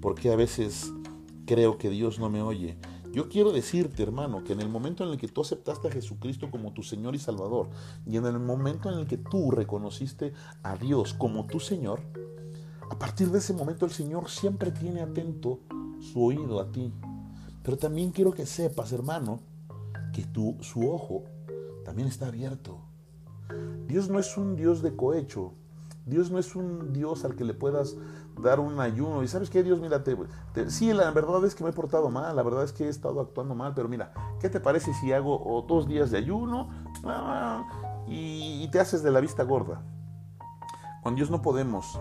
[0.00, 0.92] por qué a veces
[1.46, 2.76] creo que Dios no me oye.
[3.12, 6.50] Yo quiero decirte, hermano, que en el momento en el que tú aceptaste a Jesucristo
[6.50, 7.68] como tu Señor y Salvador,
[8.06, 12.02] y en el momento en el que tú reconociste a Dios como tu Señor,
[12.90, 15.60] a partir de ese momento el Señor siempre tiene atento
[16.00, 16.92] su oído a ti.
[17.62, 19.40] Pero también quiero que sepas, hermano,
[20.12, 21.24] que tu, su ojo
[21.84, 22.78] también está abierto.
[23.86, 25.54] Dios no es un Dios de cohecho.
[26.04, 27.96] Dios no es un Dios al que le puedas
[28.42, 29.22] dar un ayuno.
[29.22, 30.16] Y sabes qué, Dios, mira, te,
[30.70, 33.20] sí, la verdad es que me he portado mal, la verdad es que he estado
[33.20, 36.70] actuando mal, pero mira, ¿qué te parece si hago dos días de ayuno
[37.04, 39.82] ah, y, te haces de la vista gorda?
[41.02, 41.98] Con Dios no podemos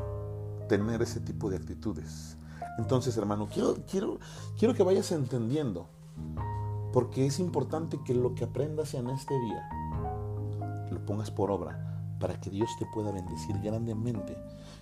[0.67, 2.37] tener ese tipo de actitudes.
[2.77, 4.19] Entonces, hermano, quiero, quiero,
[4.57, 5.87] quiero que vayas entendiendo,
[6.93, 9.69] porque es importante que lo que aprendas en este día
[10.91, 11.87] lo pongas por obra
[12.19, 14.37] para que Dios te pueda bendecir grandemente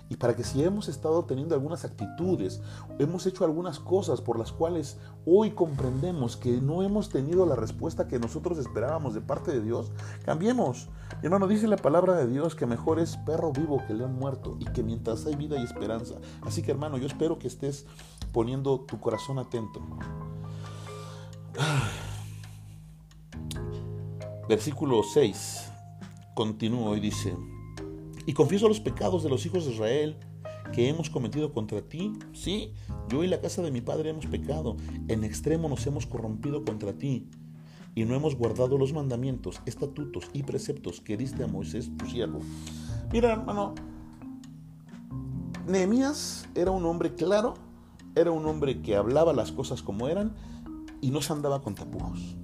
[0.09, 2.61] y para que si hemos estado teniendo algunas actitudes,
[2.99, 8.07] hemos hecho algunas cosas por las cuales hoy comprendemos que no hemos tenido la respuesta
[8.07, 9.91] que nosotros esperábamos de parte de Dios,
[10.23, 10.89] cambiemos.
[11.21, 14.57] Mi hermano, dice la palabra de Dios que mejor es perro vivo que león muerto
[14.59, 16.15] y que mientras hay vida y esperanza.
[16.41, 17.85] Así que hermano, yo espero que estés
[18.31, 19.81] poniendo tu corazón atento.
[24.47, 25.71] Versículo 6
[26.35, 27.35] continúo y dice,
[28.25, 30.17] y confieso los pecados de los hijos de Israel
[30.73, 32.13] que hemos cometido contra ti.
[32.33, 32.73] Sí,
[33.09, 36.93] yo y la casa de mi padre hemos pecado, en extremo nos hemos corrompido contra
[36.93, 37.29] ti,
[37.93, 42.39] y no hemos guardado los mandamientos, estatutos y preceptos que diste a Moisés tu siervo.
[43.11, 43.73] Mira, hermano,
[45.67, 47.53] Nehemías era un hombre claro,
[48.15, 50.35] era un hombre que hablaba las cosas como eran
[51.01, 52.35] y no se andaba con tapujos.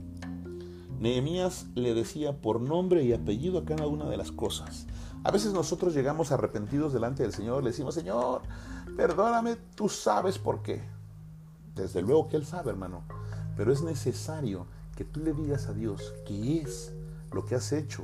[0.99, 4.87] Nehemías le decía por nombre y apellido a cada una de las cosas.
[5.23, 8.41] A veces nosotros llegamos arrepentidos delante del Señor, le decimos, Señor,
[8.97, 10.81] perdóname, tú sabes por qué.
[11.75, 13.03] Desde luego que Él sabe, hermano,
[13.55, 16.93] pero es necesario que tú le digas a Dios qué es
[17.31, 18.03] lo que has hecho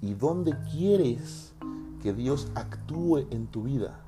[0.00, 1.52] y dónde quieres
[2.00, 4.00] que Dios actúe en tu vida.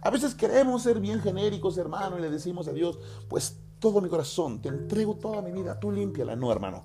[0.00, 2.98] A veces queremos ser bien genéricos, hermano, y le decimos a Dios,
[3.28, 6.36] pues todo mi corazón, te entrego toda mi vida, tú límpiala.
[6.36, 6.84] No, hermano.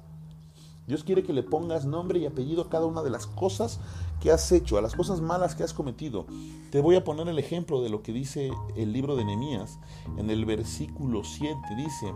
[0.88, 3.80] Dios quiere que le pongas nombre y apellido a cada una de las cosas
[4.30, 6.26] has hecho, a las cosas malas que has cometido.
[6.72, 9.80] Te voy a poner el ejemplo de lo que dice el libro de Nehemías.
[10.18, 12.14] En el versículo 7 dice,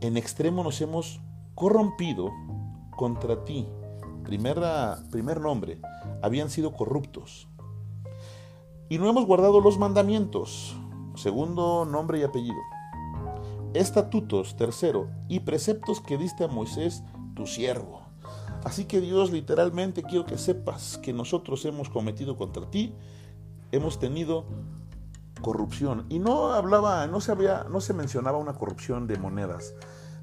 [0.00, 1.20] en extremo nos hemos
[1.54, 2.30] corrompido
[2.96, 3.66] contra ti.
[4.24, 5.80] Primera, primer nombre,
[6.22, 7.48] habían sido corruptos.
[8.88, 10.76] Y no hemos guardado los mandamientos.
[11.14, 12.60] Segundo nombre y apellido.
[13.74, 17.02] Estatutos, tercero, y preceptos que diste a Moisés,
[17.34, 18.01] tu siervo.
[18.64, 22.94] Así que Dios literalmente quiero que sepas que nosotros hemos cometido contra ti,
[23.72, 24.44] hemos tenido
[25.40, 26.06] corrupción.
[26.08, 29.74] Y no hablaba, no se, había, no se mencionaba una corrupción de monedas.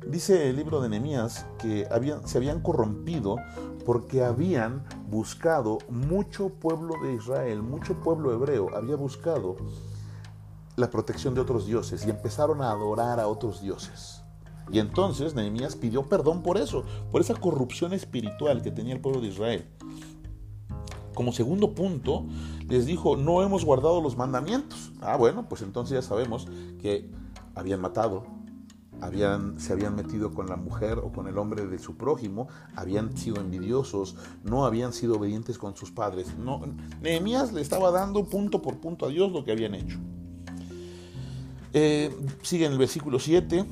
[0.08, 3.36] Dice el libro de Nehemías que habían, se habían corrompido
[3.86, 9.58] porque habían buscado mucho pueblo de Israel, mucho pueblo hebreo, había buscado
[10.78, 14.19] la protección de otros dioses y empezaron a adorar a otros dioses.
[14.72, 19.22] Y entonces Nehemías pidió perdón por eso, por esa corrupción espiritual que tenía el pueblo
[19.22, 19.66] de Israel.
[21.14, 22.26] Como segundo punto,
[22.68, 24.92] les dijo, no hemos guardado los mandamientos.
[25.02, 26.48] Ah, bueno, pues entonces ya sabemos
[26.82, 27.10] que
[27.56, 28.26] habían matado,
[29.02, 33.18] habían, se habían metido con la mujer o con el hombre de su prójimo, habían
[33.18, 36.38] sido envidiosos, no habían sido obedientes con sus padres.
[36.38, 36.62] No,
[37.02, 39.98] Nehemías le estaba dando punto por punto a Dios lo que habían hecho.
[41.74, 43.66] Eh, sigue en el versículo 7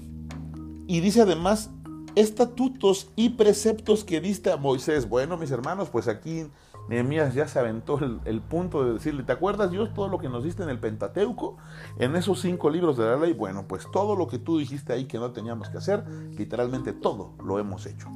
[0.87, 1.69] y dice además
[2.15, 5.07] estatutos y preceptos que diste a Moisés.
[5.07, 6.47] Bueno, mis hermanos, pues aquí
[6.89, 10.43] Nehemías ya se aventó el, punto de decirle, ¿te acuerdas Dios todo lo que nos
[10.43, 11.57] diste en el Pentateuco?
[11.99, 15.05] En esos cinco libros de la ley, bueno, pues todo lo que tú dijiste ahí
[15.05, 18.07] que no teníamos que hacer, literalmente todo lo hemos hecho.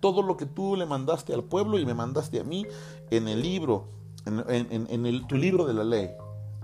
[0.00, 2.66] Todo lo que tú le mandaste al pueblo y me mandaste a mí
[3.10, 3.88] en el libro,
[4.24, 6.10] en, el, tu libro de la ley,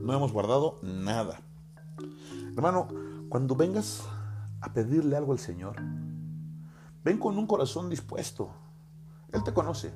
[0.00, 1.42] no hemos guardado nada.
[2.56, 2.88] Hermano,
[3.28, 4.02] cuando vengas
[4.62, 5.76] a pedirle algo al Señor,
[7.04, 8.50] ven con un corazón dispuesto.
[9.32, 9.92] Él te conoce.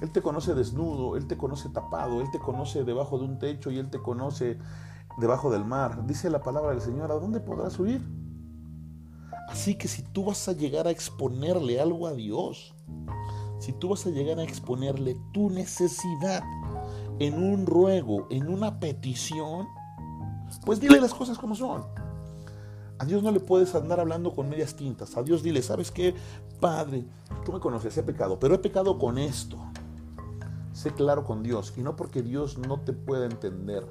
[0.00, 3.70] Él te conoce desnudo, Él te conoce tapado, Él te conoce debajo de un techo
[3.70, 4.58] y Él te conoce
[5.18, 6.06] debajo del mar.
[6.06, 8.02] Dice la palabra del Señor, ¿a dónde podrás huir?
[9.48, 12.74] Así que si tú vas a llegar a exponerle algo a Dios,
[13.58, 16.42] si tú vas a llegar a exponerle tu necesidad
[17.18, 19.66] en un ruego, en una petición,
[20.64, 21.84] pues dile las cosas como son.
[22.98, 25.16] A Dios no le puedes andar hablando con medias tintas.
[25.16, 26.14] A Dios dile, ¿sabes qué?
[26.60, 27.04] Padre,
[27.44, 29.58] tú me conoces, he pecado, pero he pecado con esto.
[30.72, 33.86] Sé claro con Dios y no porque Dios no te pueda entender,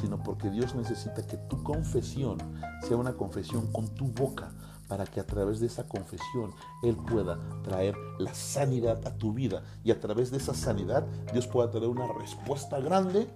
[0.00, 2.38] sino porque Dios necesita que tu confesión
[2.86, 4.52] sea una confesión con tu boca
[4.88, 9.62] para que a través de esa confesión Él pueda traer la sanidad a tu vida
[9.84, 13.28] y a través de esa sanidad Dios pueda traer una respuesta grande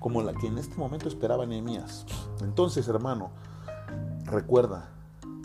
[0.00, 2.04] como la que en este momento esperaba Nehemías.
[2.42, 3.30] Entonces, hermano,
[4.34, 4.90] recuerda,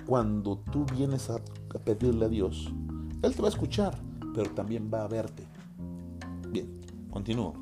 [0.05, 1.39] cuando tú vienes a
[1.85, 2.71] pedirle a Dios,
[3.21, 3.97] Él te va a escuchar,
[4.33, 5.47] pero también va a verte.
[6.49, 7.53] Bien, Continúo.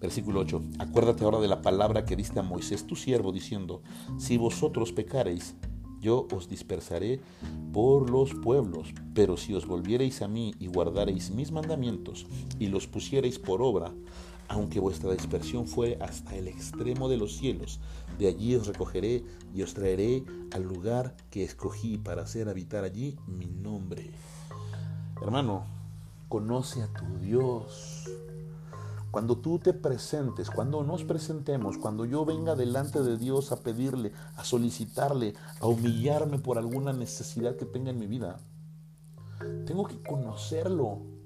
[0.00, 0.62] Versículo 8.
[0.78, 3.82] Acuérdate ahora de la palabra que diste a Moisés tu siervo, diciendo,
[4.16, 5.56] si vosotros pecareis,
[6.00, 7.20] yo os dispersaré
[7.72, 12.26] por los pueblos, pero si os volviereis a mí y guardareis mis mandamientos
[12.60, 13.92] y los pusiereis por obra,
[14.46, 17.80] aunque vuestra dispersión fuere hasta el extremo de los cielos,
[18.18, 23.16] de allí os recogeré y os traeré al lugar que escogí para hacer habitar allí
[23.26, 24.10] mi nombre.
[25.22, 25.64] Hermano,
[26.28, 28.04] conoce a tu Dios.
[29.10, 34.12] Cuando tú te presentes, cuando nos presentemos, cuando yo venga delante de Dios a pedirle,
[34.36, 38.38] a solicitarle, a humillarme por alguna necesidad que tenga en mi vida,
[39.66, 41.17] tengo que conocerlo.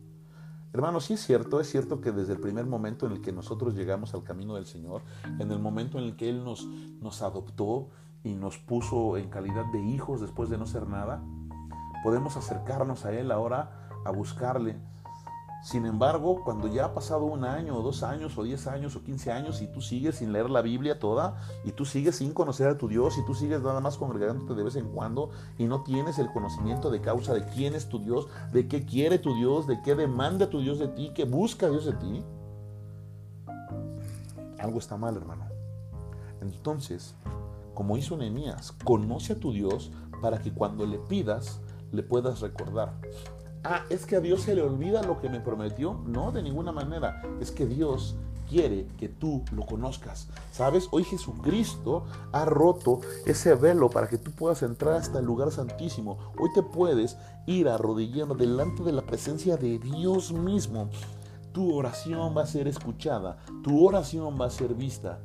[0.74, 3.74] Hermano, sí es cierto, es cierto que desde el primer momento en el que nosotros
[3.74, 5.02] llegamos al camino del Señor,
[5.38, 7.90] en el momento en el que Él nos, nos adoptó
[8.24, 11.22] y nos puso en calidad de hijos después de no ser nada,
[12.02, 14.80] podemos acercarnos a Él ahora a buscarle,
[15.62, 19.04] sin embargo, cuando ya ha pasado un año o dos años o diez años o
[19.04, 22.66] quince años y tú sigues sin leer la Biblia toda y tú sigues sin conocer
[22.66, 25.84] a tu Dios y tú sigues nada más congregándote de vez en cuando y no
[25.84, 29.68] tienes el conocimiento de causa de quién es tu Dios, de qué quiere tu Dios,
[29.68, 32.24] de qué demanda tu Dios de ti, qué busca Dios de ti,
[34.58, 35.44] algo está mal, hermano.
[36.40, 37.14] Entonces,
[37.74, 41.60] como hizo Nehemías, conoce a tu Dios para que cuando le pidas,
[41.92, 42.94] le puedas recordar.
[43.64, 45.94] Ah, es que a Dios se le olvida lo que me prometió.
[46.06, 47.22] No, de ninguna manera.
[47.40, 48.16] Es que Dios
[48.48, 50.28] quiere que tú lo conozcas.
[50.50, 50.88] ¿Sabes?
[50.90, 56.18] Hoy Jesucristo ha roto ese velo para que tú puedas entrar hasta el lugar santísimo.
[56.38, 60.90] Hoy te puedes ir arrodillando delante de la presencia de Dios mismo.
[61.52, 65.20] Tu oración va a ser escuchada, tu oración va a ser vista.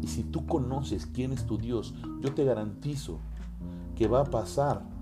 [0.00, 3.18] Y si tú conoces quién es tu Dios, yo te garantizo
[3.96, 4.93] que va a pasar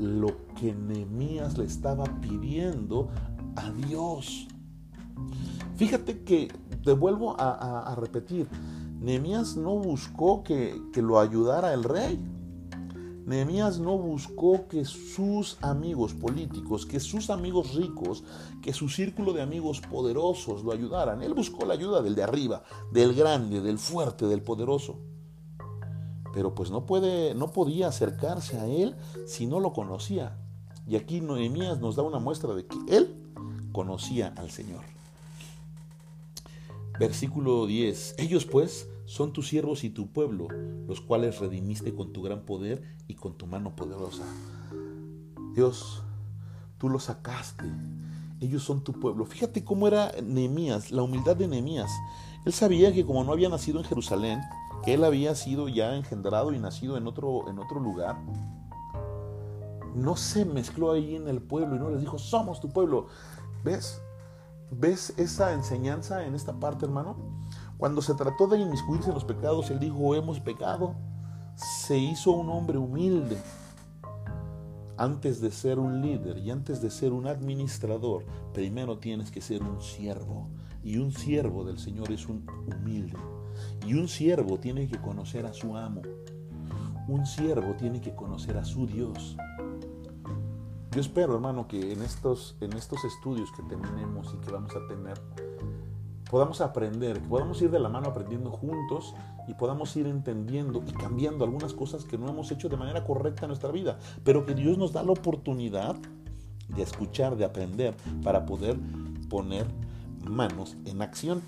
[0.00, 3.08] lo que Nehemías le estaba pidiendo
[3.56, 4.48] a Dios.
[5.76, 6.52] Fíjate que
[6.84, 8.48] te vuelvo a, repetir,
[9.00, 12.18] Nehemías no buscó que, que lo ayudara el rey.
[13.26, 18.24] Nehemías no buscó que sus amigos políticos, que sus amigos ricos,
[18.60, 21.22] que su círculo de amigos poderosos lo ayudaran.
[21.22, 24.98] Él buscó la ayuda del de arriba, del grande, del fuerte, del poderoso
[26.32, 30.36] pero pues no puede, no podía acercarse a él si no lo conocía.
[30.86, 33.14] Y aquí Noemías nos da una muestra de que él
[33.72, 34.82] conocía al Señor.
[36.98, 38.16] Versículo 10.
[38.18, 40.48] Ellos pues son tus siervos y tu pueblo,
[40.86, 44.24] los cuales redimiste con tu gran poder y con tu mano poderosa.
[45.54, 46.02] Dios,
[46.78, 47.64] tú los sacaste.
[48.40, 49.24] Ellos son tu pueblo.
[49.26, 51.90] Fíjate cómo era Nehemías, la humildad de Nehemías.
[52.44, 54.40] Él sabía que como no había nacido en Jerusalén,
[54.84, 58.16] que él había sido ya engendrado y nacido en otro, en otro lugar,
[59.94, 63.06] no se mezcló ahí en el pueblo y no les dijo, somos tu pueblo.
[63.64, 64.00] ¿Ves?
[64.70, 67.16] ¿Ves esa enseñanza en esta parte, hermano?
[67.76, 70.94] Cuando se trató de inmiscuirse en los pecados, él dijo, hemos pecado.
[71.54, 73.36] Se hizo un hombre humilde.
[74.96, 79.62] Antes de ser un líder y antes de ser un administrador, primero tienes que ser
[79.62, 80.46] un siervo.
[80.82, 83.18] Y un siervo del Señor es un humilde.
[83.86, 86.02] Y un siervo tiene que conocer a su amo.
[87.08, 89.36] Un siervo tiene que conocer a su Dios.
[90.92, 94.86] Yo espero, hermano, que en estos, en estos estudios que tenemos y que vamos a
[94.88, 95.20] tener,
[96.30, 99.14] podamos aprender, que podamos ir de la mano aprendiendo juntos
[99.46, 103.42] y podamos ir entendiendo y cambiando algunas cosas que no hemos hecho de manera correcta
[103.42, 105.96] en nuestra vida, pero que Dios nos da la oportunidad
[106.68, 108.78] de escuchar, de aprender, para poder
[109.28, 109.66] poner
[110.28, 111.42] manos en acción.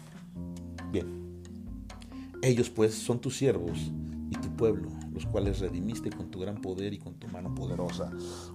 [0.91, 1.43] Bien,
[2.43, 3.79] ellos pues son tus siervos
[4.31, 8.11] y tu pueblo, los cuales redimiste con tu gran poder y con tu mano poderosa.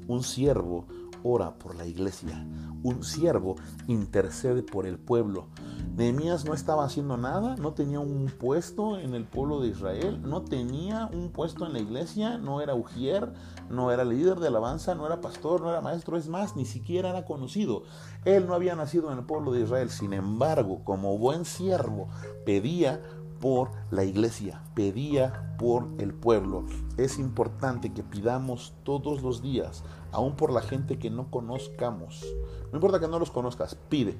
[0.08, 0.88] Un siervo
[1.28, 2.46] ora por la iglesia.
[2.84, 3.56] Un siervo
[3.88, 5.48] intercede por el pueblo.
[5.96, 10.44] Nehemías no estaba haciendo nada, no tenía un puesto en el pueblo de Israel, no
[10.44, 13.34] tenía un puesto en la iglesia, no era ujier,
[13.70, 17.10] no era líder de alabanza, no era pastor, no era maestro, es más, ni siquiera
[17.10, 17.84] era conocido.
[18.26, 22.10] Él no había nacido en el pueblo de Israel, sin embargo, como buen siervo,
[22.46, 23.02] pedía
[23.40, 26.66] por la iglesia, pedía por el pueblo.
[26.98, 32.26] Es importante que pidamos todos los días, aún por la gente que no conozcamos.
[32.72, 34.18] No importa que no los conozcas, pide,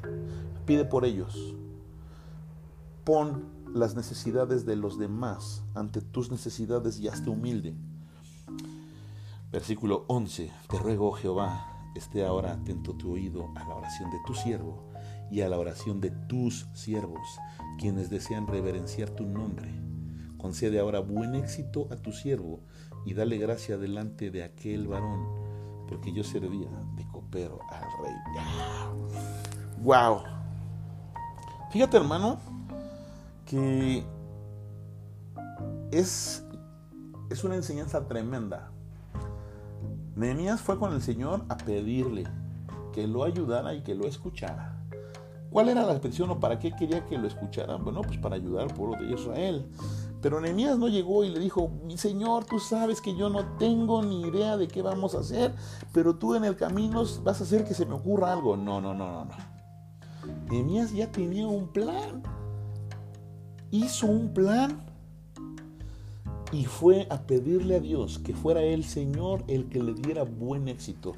[0.66, 1.56] pide por ellos.
[3.04, 7.76] Pon las necesidades de los demás ante tus necesidades y hazte humilde.
[9.52, 10.52] Versículo 11.
[10.70, 14.88] Te ruego, Jehová, esté ahora atento tu oído a la oración de tu siervo
[15.32, 17.40] y a la oración de tus siervos
[17.78, 19.74] quienes desean reverenciar tu nombre.
[20.38, 22.62] Concede ahora buen éxito a tu siervo
[23.06, 25.26] y dale gracia delante de aquel varón,
[25.88, 28.16] porque yo servía de copero al rey.
[29.82, 30.24] ¡Wow!
[31.72, 32.40] Fíjate, hermano,
[33.46, 34.04] que
[35.92, 36.46] es,
[37.30, 38.72] es una enseñanza tremenda.
[40.16, 42.26] Nehemías fue con el Señor a pedirle
[42.94, 44.77] que lo ayudara y que lo escuchara.
[45.58, 47.84] ¿Cuál era la petición o para qué quería que lo escucharan?
[47.84, 49.66] Bueno, pues para ayudar al pueblo de Israel.
[50.22, 54.04] Pero Nehemías no llegó y le dijo, mi Señor, tú sabes que yo no tengo
[54.04, 55.56] ni idea de qué vamos a hacer,
[55.94, 58.56] pero tú en el camino vas a hacer que se me ocurra algo.
[58.56, 59.34] No, no, no, no, no.
[60.48, 62.22] Nehemías ya tenía un plan.
[63.72, 64.86] Hizo un plan
[66.52, 70.68] y fue a pedirle a Dios que fuera el Señor el que le diera buen
[70.68, 71.14] éxito.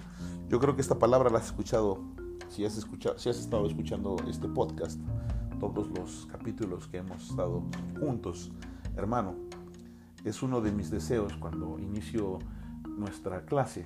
[0.47, 2.17] Yo creo que esta palabra la has escuchado
[2.49, 4.99] si has, escuchado, si has estado escuchando este podcast,
[5.59, 7.63] todos los capítulos que hemos estado
[7.99, 8.51] juntos,
[8.95, 9.35] hermano,
[10.23, 12.39] es uno de mis deseos cuando inicio
[12.97, 13.85] nuestra clase.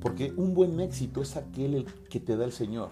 [0.00, 2.90] Porque un buen éxito es aquel que te da el Señor.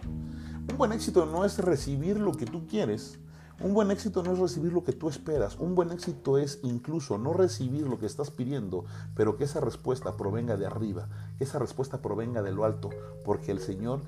[0.70, 3.18] Un buen éxito no es recibir lo que tú quieres,
[3.60, 5.58] un buen éxito no es recibir lo que tú esperas.
[5.58, 8.84] Un buen éxito es incluso no recibir lo que estás pidiendo,
[9.16, 11.08] pero que esa respuesta provenga de arriba,
[11.38, 12.90] que esa respuesta provenga de lo alto,
[13.24, 14.02] porque el Señor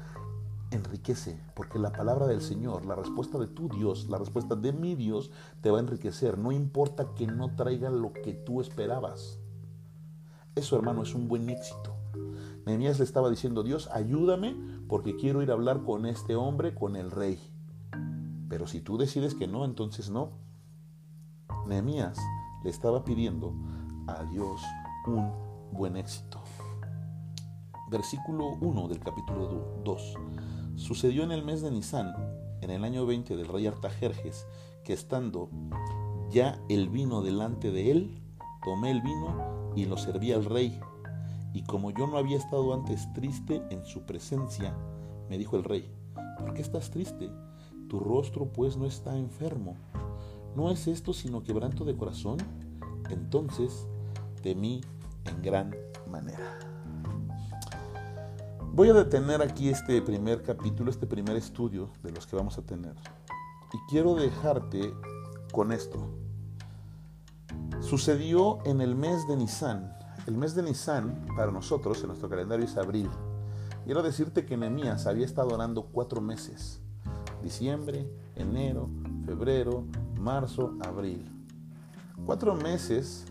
[0.71, 4.95] enriquece, porque la palabra del Señor, la respuesta de tu Dios, la respuesta de mi
[4.95, 6.39] Dios, te va a enriquecer.
[6.39, 9.39] No importa que no traiga lo que tú esperabas.
[10.55, 11.95] Eso, hermano, es un buen éxito.
[12.66, 14.57] Nehemías le estaba diciendo, Dios, ayúdame
[14.89, 17.39] porque quiero ir a hablar con este hombre, con el rey.
[18.49, 20.33] Pero si tú decides que no, entonces no.
[21.66, 22.18] Nehemías
[22.64, 23.55] le estaba pidiendo
[24.07, 24.61] a Dios
[25.07, 25.33] un
[25.73, 26.41] buen éxito.
[27.91, 30.14] Versículo 1 del capítulo 2.
[30.81, 32.16] Sucedió en el mes de Nisan,
[32.62, 34.47] en el año 20 del rey Artajerjes,
[34.83, 35.51] que estando
[36.31, 38.22] ya el vino delante de él,
[38.64, 40.81] tomé el vino y lo serví al rey.
[41.53, 44.74] Y como yo no había estado antes triste en su presencia,
[45.28, 45.95] me dijo el rey,
[46.39, 47.31] ¿por qué estás triste?
[47.91, 49.76] Tu rostro pues no está enfermo.
[50.57, 52.39] ¿No es esto sino quebranto de corazón?
[53.11, 53.87] Entonces
[54.43, 54.81] temí
[55.26, 55.76] en gran
[56.11, 56.70] manera.
[58.73, 62.62] Voy a detener aquí este primer capítulo, este primer estudio de los que vamos a
[62.62, 62.95] tener.
[63.73, 64.95] Y quiero dejarte
[65.53, 66.09] con esto.
[67.81, 69.93] Sucedió en el mes de Nisan.
[70.29, 73.11] El mes de Nisan, para nosotros, en nuestro calendario, es abril.
[73.85, 76.81] Quiero decirte que Nehemías había estado orando cuatro meses.
[77.43, 78.89] Diciembre, enero,
[79.27, 79.85] febrero,
[80.16, 81.29] marzo, abril.
[82.25, 83.25] Cuatro meses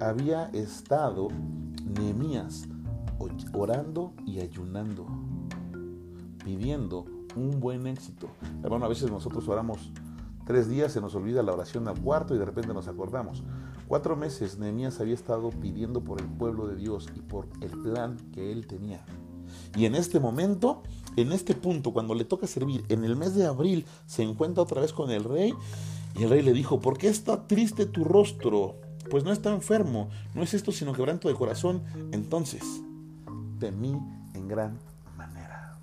[0.00, 1.28] había estado
[1.84, 2.66] Nehemías
[3.52, 5.06] orando y ayunando,
[6.44, 7.06] pidiendo
[7.36, 8.28] un buen éxito.
[8.62, 9.92] Hermano, a veces nosotros oramos
[10.46, 13.42] tres días, se nos olvida la oración al cuarto y de repente nos acordamos.
[13.86, 18.16] Cuatro meses Nehemías había estado pidiendo por el pueblo de Dios y por el plan
[18.32, 19.04] que él tenía.
[19.76, 20.82] Y en este momento,
[21.16, 24.80] en este punto, cuando le toca servir, en el mes de abril, se encuentra otra
[24.80, 25.54] vez con el rey
[26.18, 28.76] y el rey le dijo, ¿por qué está triste tu rostro?
[29.10, 31.82] Pues no está enfermo, no es esto sino quebranto de corazón.
[32.12, 32.62] Entonces,
[33.60, 33.96] de mí
[34.34, 34.78] en gran
[35.16, 35.78] manera.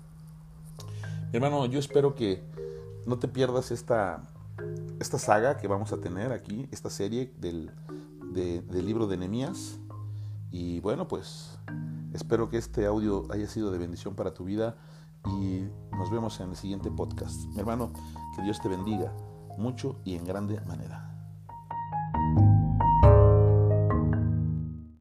[1.32, 2.42] hermano, yo espero que
[3.06, 4.28] no te pierdas esta,
[5.00, 7.70] esta saga que vamos a tener aquí, esta serie del,
[8.32, 9.78] del libro de Nehemías.
[10.50, 11.58] Y bueno, pues
[12.12, 14.76] espero que este audio haya sido de bendición para tu vida
[15.26, 17.46] y nos vemos en el siguiente podcast.
[17.48, 17.92] Mi hermano,
[18.36, 19.12] que Dios te bendiga
[19.56, 21.07] mucho y en grande manera.